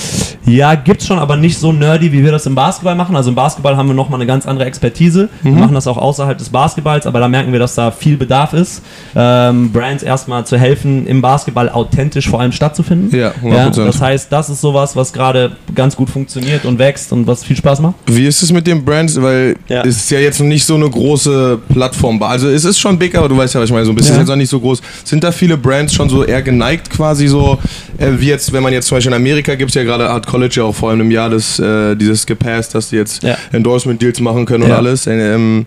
[0.47, 3.15] ja, gibt's schon, aber nicht so nerdy, wie wir das im Basketball machen.
[3.15, 5.29] Also im Basketball haben wir nochmal eine ganz andere Expertise.
[5.43, 8.53] Wir machen das auch außerhalb des Basketballs, aber da merken wir, dass da viel Bedarf
[8.53, 8.83] ist,
[9.15, 13.17] ähm, Brands erstmal zu helfen, im Basketball authentisch vor allem stattzufinden.
[13.19, 13.85] Ja, 100%.
[13.87, 17.57] das heißt, das ist sowas, was gerade ganz gut funktioniert und wächst und was viel
[17.57, 17.95] Spaß macht.
[18.07, 19.21] Wie ist es mit den Brands?
[19.21, 19.83] Weil Ja.
[19.83, 22.23] es ist ja jetzt nicht so eine große Plattform.
[22.23, 23.85] Also es ist schon big, aber du weißt ja, was ich meine.
[23.87, 24.21] So ein bisschen Ja.
[24.21, 24.81] ist jetzt auch nicht so groß.
[25.05, 27.59] Sind da viele Brands schon so eher geneigt quasi so,
[27.99, 30.27] äh, wie jetzt, wenn man jetzt zum Beispiel in Amerika gibt es ja gerade Art
[30.27, 33.37] College ja auch vor allem im Jahr das, äh, dieses gepasst, dass die jetzt Ja.
[33.53, 34.77] Endorsement-Deals machen können und Ja.
[34.77, 35.07] alles.
[35.07, 35.67] Ähm,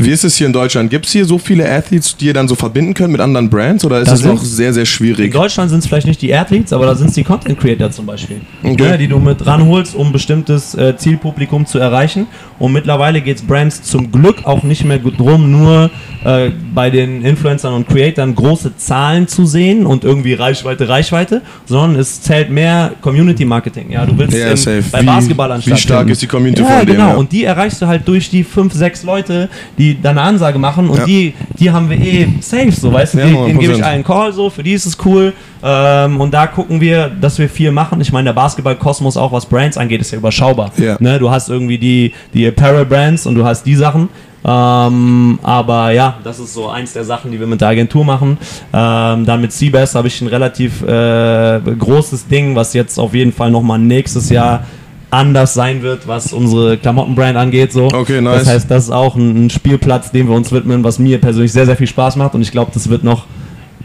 [0.00, 0.90] wie ist es hier in Deutschland?
[0.90, 3.84] Gibt es hier so viele Athletes, die ihr dann so verbinden können mit anderen Brands
[3.84, 5.32] oder ist Da es sind- noch sehr, sehr In schwierig?
[5.32, 8.06] Deutschland sind es vielleicht nicht die Athletes, aber da sind es die Content Creator zum
[8.06, 8.84] Beispiel, Okay.
[8.90, 12.26] ja, die du mit ranholst, um bestimmtes äh, Zielpublikum zu erreichen.
[12.60, 15.90] Und mittlerweile geht es Brands zum Glück auch nicht mehr gut drum, nur
[16.24, 21.98] äh, bei den Influencern und Creatoren große Zahlen zu sehen und irgendwie Reichweite, Reichweite, sondern
[22.00, 23.90] es zählt mehr Community Marketing.
[23.90, 26.94] Ja, du willst Ja, in, bei Basketballern wie stark ist die Community ja, von dem,
[26.96, 27.08] genau.
[27.10, 27.14] ja.
[27.16, 30.88] Und die erreichst du halt durch die fünf, sechs Leute, die dann eine Ansage machen
[30.90, 31.04] und Ja.
[31.04, 33.82] die, die haben wir eh safe, so weißt du, Ja, die, denen gebe ich 100%.
[33.84, 35.32] allen Call so, für die ist es cool.
[35.62, 38.00] Ähm, und da gucken wir, dass wir viel machen.
[38.00, 40.70] Ich meine, der Basketball-Kosmos auch, was Brands angeht, ist ja überschaubar.
[40.76, 40.96] Ja.
[41.00, 41.18] Ne?
[41.18, 44.08] Du hast irgendwie die, die Apparel-Brands und du hast die Sachen.
[44.44, 48.38] Ähm, aber ja, das ist so eins der Sachen, die wir mit der Agentur machen.
[48.72, 53.32] Ähm, dann mit Seabass habe ich ein relativ äh, großes Ding, was jetzt auf jeden
[53.32, 54.64] Fall nochmal nächstes Jahr
[55.10, 57.72] anders sein wird, was unsere Klamottenbrand angeht.
[57.72, 57.86] So.
[57.86, 58.40] Okay, nice.
[58.40, 61.52] Das heißt, das ist auch ein, ein Spielplatz, dem wir uns widmen, was mir persönlich
[61.52, 63.24] sehr, sehr viel Spaß macht und ich glaube, das wird noch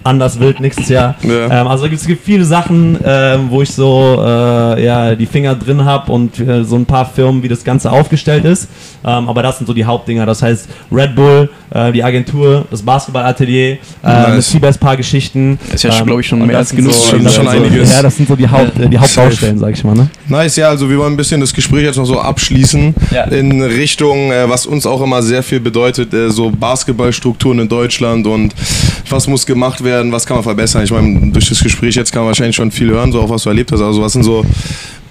[0.04, 1.16] anders wild nächstes Jahr.
[1.24, 1.62] Ja.
[1.62, 5.84] Ähm, also es gibt viele Sachen, ähm, wo ich so äh, ja, die Finger drin
[5.86, 8.68] habe und äh, so ein paar Firmen, wie das Ganze aufgestellt ist.
[9.06, 10.26] Ähm, aber das sind so die Hauptdinger.
[10.26, 14.52] Das heißt Red Bull, äh, die Agentur, das Basketballatelier, äh, Nice.
[14.52, 15.60] Seabass paar Geschichten.
[15.74, 16.94] Ist ja, Ähm, glaube ich, schon mehr das als genug.
[16.94, 17.92] So, Schon- das schon sind so, einiges.
[17.94, 19.96] Ja, das sind so die, Haupt, die Hauptbaustellen, sag ich mal.
[19.96, 20.10] Ne?
[20.28, 23.24] Nice, ja, also wir wollen ein bisschen das Gespräch jetzt noch so abschließen Ja.
[23.26, 28.26] in Richtung, äh, was uns auch immer sehr viel bedeutet, äh, so Basketballstrukturen in Deutschland
[28.28, 28.54] und
[29.10, 30.84] was muss gemacht werden, was kann man verbessern.
[30.84, 33.44] Ich meine, durch das Gespräch jetzt kann man wahrscheinlich schon viel hören, so auch was
[33.44, 33.82] du erlebt hast.
[33.82, 34.46] Also was sind so,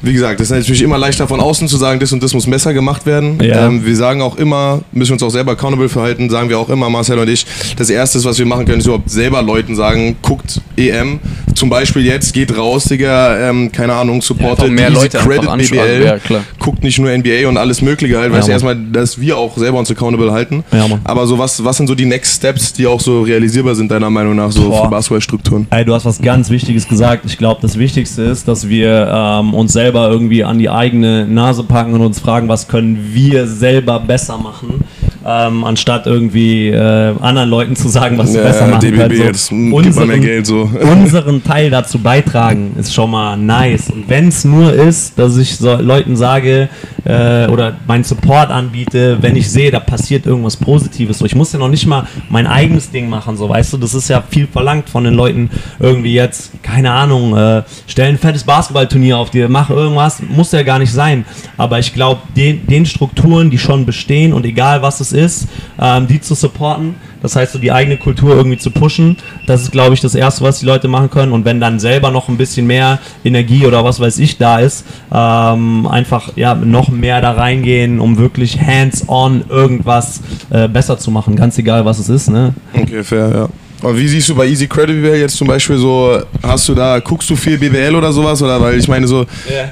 [0.03, 2.47] wie gesagt, das ist natürlich immer leichter von außen zu sagen, das und das muss
[2.49, 3.39] besser gemacht werden.
[3.43, 3.67] Ja.
[3.67, 6.91] Ähm, wir sagen auch immer, müssen uns auch selber accountable verhalten, sagen wir auch immer,
[6.91, 10.61] Marcel und ich, das Erste, was wir machen können, ist überhaupt selber Leuten sagen, guckt
[10.77, 11.21] EM,
[11.63, 16.05] zum Beispiel jetzt, geht raus, Digga, ähm, keine Ahnung, supportet einfach mehr Leute Credit BBL,
[16.05, 16.41] ja, klar.
[16.59, 18.55] guckt nicht nur NBA und alles mögliche halt, Ja, weißt du, Mann.
[18.55, 20.65] erstmal, dass wir auch selber uns accountable halten.
[20.73, 21.01] Ja, Mann.
[21.05, 24.11] Aber so was, was sind so die Next Steps, die auch so realisierbar sind, deiner
[24.11, 24.87] Meinung nach, so Boah.
[24.87, 25.69] für Basketballstrukturen?
[25.71, 27.27] Ey, du hast was ganz Wichtiges gesagt.
[27.27, 31.63] Ich glaube, das Wichtigste ist, dass wir ähm, uns selber irgendwie an die eigene Nase
[31.63, 34.81] packen und uns fragen, was können wir selber besser machen,
[35.25, 39.35] ähm, anstatt irgendwie äh, anderen Leuten zu sagen, was sie Ja, besser machen DBB können.
[39.35, 40.63] So, jetzt, mal mehr Geld, so.
[40.81, 43.91] unseren Teil dazu beitragen, ist schon mal nice.
[43.91, 46.69] Und wenn es nur ist, dass ich so Leuten sage
[47.05, 51.19] äh, oder meinen Support anbiete, wenn ich sehe, da passiert irgendwas Positives.
[51.19, 53.95] So, ich muss ja noch nicht mal mein eigenes Ding machen, so weißt du, das
[53.95, 58.45] ist ja viel verlangt von den Leuten irgendwie jetzt, keine Ahnung, äh, stell ein fettes
[58.45, 61.25] Basketballturnier auf dir, mach irgendwas, muss ja gar nicht sein.
[61.57, 65.49] Aber ich glaube, den, den Strukturen, die schon bestehen und egal was es ist,
[65.81, 69.73] ähm, die zu supporten, das heißt, so die eigene Kultur irgendwie zu pushen, das ist,
[69.73, 71.33] glaube ich, das Erste, was die Leute machen können.
[71.33, 74.85] Und wenn dann selber noch ein bisschen mehr Energie oder was weiß ich da ist,
[75.13, 81.37] ähm, einfach ja noch mehr da reingehen, um wirklich hands-on irgendwas äh, besser zu machen,
[81.37, 82.29] ganz egal, was es ist.
[82.29, 82.55] Ne?
[82.75, 83.49] Okay, fair, ja.
[83.83, 87.01] Aber wie siehst du bei Easy Credit BBL jetzt zum Beispiel so, hast du da,
[87.01, 88.41] guckst du viel BBL oder sowas?
[88.43, 89.27] Oder weil ich meine so,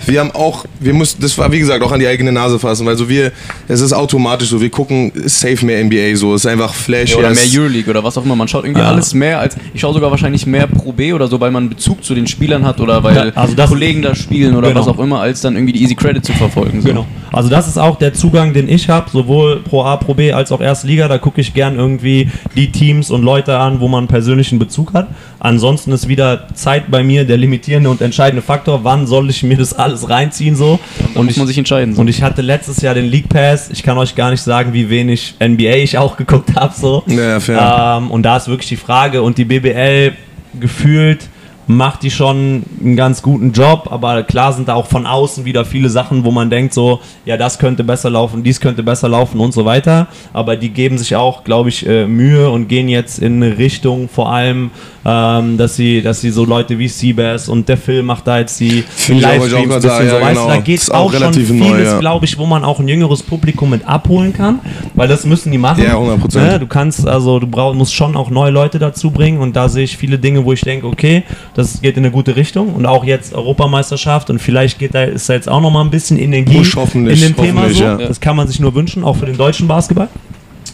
[0.07, 2.85] wir haben auch, wir müssen, das war wie gesagt auch an die eigene Nase fassen,
[2.87, 3.31] weil so wir,
[3.69, 7.11] es ist automatisch so, wir gucken safe mehr NBA so, es ist einfach Flash.
[7.13, 8.35] Ja, oder ja, mehr Euroleague oder was auch immer.
[8.37, 8.89] Man schaut irgendwie Ah.
[8.91, 9.57] alles mehr als.
[9.75, 12.65] Ich schaue sogar wahrscheinlich mehr Pro B oder so, weil man Bezug zu den Spielern
[12.67, 14.81] hat oder weil Ja, also Kollegen da spielen oder Genau.
[14.81, 16.83] was auch immer, als dann irgendwie die Easy Credit zu verfolgen.
[16.83, 16.89] So.
[16.89, 17.07] Genau.
[17.33, 20.51] Also das ist auch der Zugang, den ich habe, sowohl Pro A, Pro B als
[20.51, 21.07] auch Erste Liga.
[21.07, 24.93] Da gucke ich gern irgendwie die Teams und Leute an, wo man einen persönlichen Bezug
[24.93, 25.09] hat.
[25.39, 28.85] Ansonsten ist wieder Zeit bei mir der limitierende und entscheidende Faktor.
[28.85, 30.79] Wann soll ich mir das alles reinziehen so?
[31.15, 31.95] Da muss man sich entscheiden.
[31.95, 32.01] So.
[32.01, 33.71] Und ich hatte letztes Jahr den League Pass.
[33.71, 36.75] Ich kann euch gar nicht sagen, wie wenig NBA ich auch geguckt habe.
[36.77, 37.05] So.
[37.07, 37.99] Ja, fair.
[37.99, 39.23] Ähm, und da ist wirklich die Frage.
[39.23, 40.13] Und die BBL
[40.59, 41.29] gefühlt
[41.67, 45.65] macht die schon einen ganz guten Job, aber klar sind da auch von außen wieder
[45.65, 49.41] viele Sachen, wo man denkt so, ja, das könnte besser laufen, dies könnte besser laufen
[49.41, 50.09] und so weiter.
[50.33, 54.09] Aber die geben sich auch, glaube ich, äh, Mühe und gehen jetzt in eine Richtung,
[54.09, 54.71] vor allem,
[55.05, 58.61] ähm, dass sie, dass sie so Leute wie Seabass und der Film macht da jetzt
[58.61, 60.49] die Livestreams sagen, so, ja, weißt genau.
[60.49, 63.71] da geht auch, auch schon vieles, neu, glaube ich, wo man auch ein jüngeres Publikum
[63.71, 64.61] mit abholen kann,
[64.95, 65.83] weil das müssen die machen.
[65.83, 66.39] Ja, 100%.
[66.39, 66.59] Ne?
[66.59, 69.85] Du kannst, also du brauch, musst schon auch neue Leute dazu bringen und da sehe
[69.85, 71.23] ich viele Dinge, wo ich denke, okay,
[71.55, 75.29] das geht in eine gute Richtung und auch jetzt Europameisterschaft und vielleicht geht da, ist
[75.29, 77.83] da jetzt auch noch mal ein bisschen Energie hoffentlich, in dem Thema so.
[77.83, 77.97] ja.
[77.97, 80.09] Das kann man sich nur wünschen, auch für den deutschen Basketball.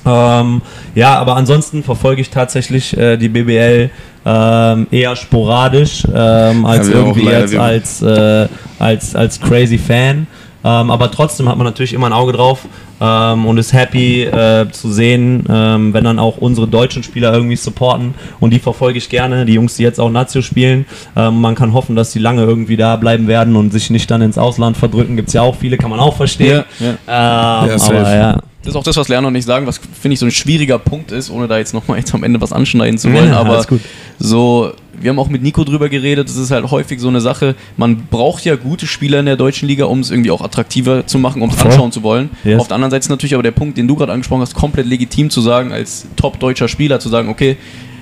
[0.06, 0.62] Ähm,
[0.94, 3.90] ja, aber ansonsten verfolge ich tatsächlich äh, die BBL
[4.24, 10.26] ähm, eher sporadisch ähm, als Ja, irgendwie jetzt als, äh, als, als crazy Fan.
[10.66, 12.66] Ähm, aber trotzdem hat man natürlich immer ein Auge drauf
[13.00, 17.54] ähm, und ist happy äh, zu sehen, ähm, wenn dann auch unsere deutschen Spieler irgendwie
[17.54, 18.14] supporten.
[18.40, 20.84] Und die verfolge ich gerne, die Jungs, die jetzt auch Nazio spielen.
[21.14, 24.22] Ähm, man kann hoffen, dass die lange irgendwie da bleiben werden und sich nicht dann
[24.22, 25.14] ins Ausland verdrücken.
[25.14, 26.64] Gibt es ja auch viele, kann man auch verstehen.
[26.80, 28.36] Ja, Ähm, Ja, aber ja.
[28.66, 30.80] Das ist auch das, was Lerner und ich sagen, was finde ich so ein schwieriger
[30.80, 33.28] Punkt ist, ohne da jetzt nochmal jetzt am Ende was anschneiden zu wollen.
[33.28, 33.80] Ja, aber alles gut.
[34.18, 37.54] so, wir haben auch mit Nico drüber geredet, das ist halt häufig so eine Sache,
[37.76, 41.18] man braucht ja gute Spieler in der deutschen Liga, um es irgendwie auch attraktiver zu
[41.18, 42.30] machen, um es anschauen zu wollen.
[42.44, 42.60] Yes.
[42.60, 44.86] Auf der anderen Seite ist natürlich aber der Punkt, den du gerade angesprochen hast, komplett
[44.86, 47.56] legitim zu sagen, als top-deutscher Spieler zu sagen, okay,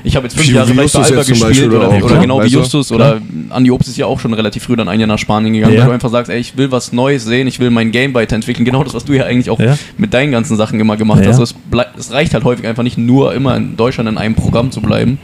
[0.04, 1.10] ich habe jetzt fünf Wie- Jahre wie vielleicht bei Justus
[1.42, 2.20] Alba gespielt oder, oder oder ne?
[2.20, 2.58] genau wie Weißt du?
[2.58, 5.52] Justus oder Andi Obst ist ja auch schon relativ früh dann ein Jahr nach Spanien
[5.54, 5.80] gegangen, Ja.
[5.80, 8.64] weil du einfach sagst, ey, ich will was Neues sehen, ich will mein Game weiterentwickeln.
[8.64, 9.76] Genau das, was du ja eigentlich auch Ja.
[9.98, 11.28] mit deinen ganzen Sachen immer gemacht Ja.
[11.28, 11.40] hast.
[11.40, 14.70] Also es, es reicht halt häufig einfach nicht nur immer in Deutschland in einem Programm
[14.70, 15.18] zu bleiben.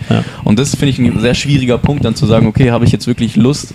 [0.45, 3.07] Und das finde ich ein sehr schwieriger Punkt, dann zu sagen, okay, habe ich jetzt
[3.07, 3.75] wirklich Lust,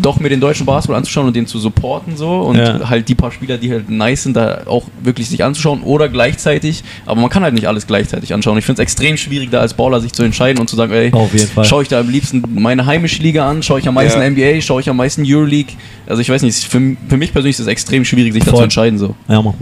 [0.00, 2.88] doch mir den deutschen Basketball anzuschauen und den zu supporten so und Ja.
[2.88, 6.82] halt die paar Spieler, die halt nice sind, da auch wirklich sich anzuschauen oder gleichzeitig,
[7.06, 8.58] aber man kann halt nicht alles gleichzeitig anschauen.
[8.58, 11.12] Ich finde es extrem schwierig, da als Baller sich zu entscheiden und zu sagen, ey,
[11.12, 11.64] Auf jeden Fall.
[11.64, 14.26] schaue ich da am liebsten meine heimische Liga an, schaue ich am meisten Ja.
[14.30, 15.74] NBA, schaue ich am meisten Euroleague.
[16.06, 18.62] Also ich weiß nicht, für, für mich persönlich ist es extrem schwierig, sich da zu
[18.62, 19.14] entscheiden so.
[19.28, 19.54] Ja, Mann.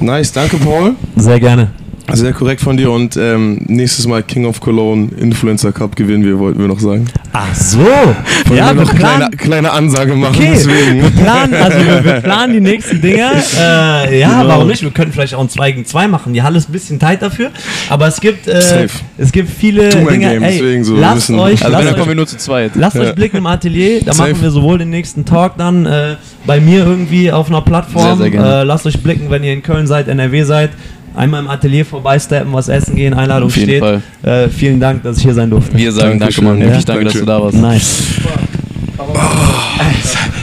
[0.00, 0.94] Nice, danke Paul.
[1.16, 1.70] Sehr gerne.
[2.12, 6.38] Sehr korrekt von dir und ähm, nächstes Mal King of Cologne Influencer Cup gewinnen wir,
[6.38, 7.06] wollten wir noch sagen.
[7.32, 7.78] Ach so.
[7.78, 9.36] Wollen ja, wir wir noch eine kleine, planen.
[9.36, 11.02] kleine Ansage machen, Okay, deswegen.
[11.02, 13.18] wir planen, also wir, wir planen die nächsten Dinge.
[13.58, 14.48] Äh, ja, Genau.
[14.48, 14.82] warum nicht?
[14.82, 16.32] Wir können vielleicht auch ein 2 gegen 2 machen.
[16.32, 17.50] Die Halle ist ein bisschen tight dafür,
[17.90, 18.86] aber es gibt, äh,
[19.18, 20.32] es gibt viele Dinge.
[20.34, 22.72] Ey, deswegen so, lasst euch, Also lasst euch kommen wir nur zu zweit.
[22.74, 23.02] Lasst Ja.
[23.02, 24.30] euch blicken im Atelier, da Safe.
[24.32, 28.02] machen wir sowohl den nächsten Talk dann äh, bei mir irgendwie auf einer Plattform.
[28.04, 28.60] Sehr, sehr gerne.
[28.60, 30.70] Äh, lasst euch blicken, wenn ihr in Köln seid, NRW seid.
[31.18, 33.80] Einmal im Atelier vorbeisteppen, was essen gehen, Einladung Auf jeden steht.
[33.80, 34.02] Fall.
[34.22, 35.76] Äh, vielen Dank, dass ich hier sein durfte.
[35.76, 36.44] Wir sagen Dankeschön.
[36.44, 36.74] danke, Mann.
[36.74, 37.56] Ja, danke, dass du da warst.
[37.56, 38.04] Nice.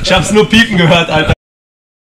[0.04, 1.35] Ich hab's nur piepen gehört, Alter.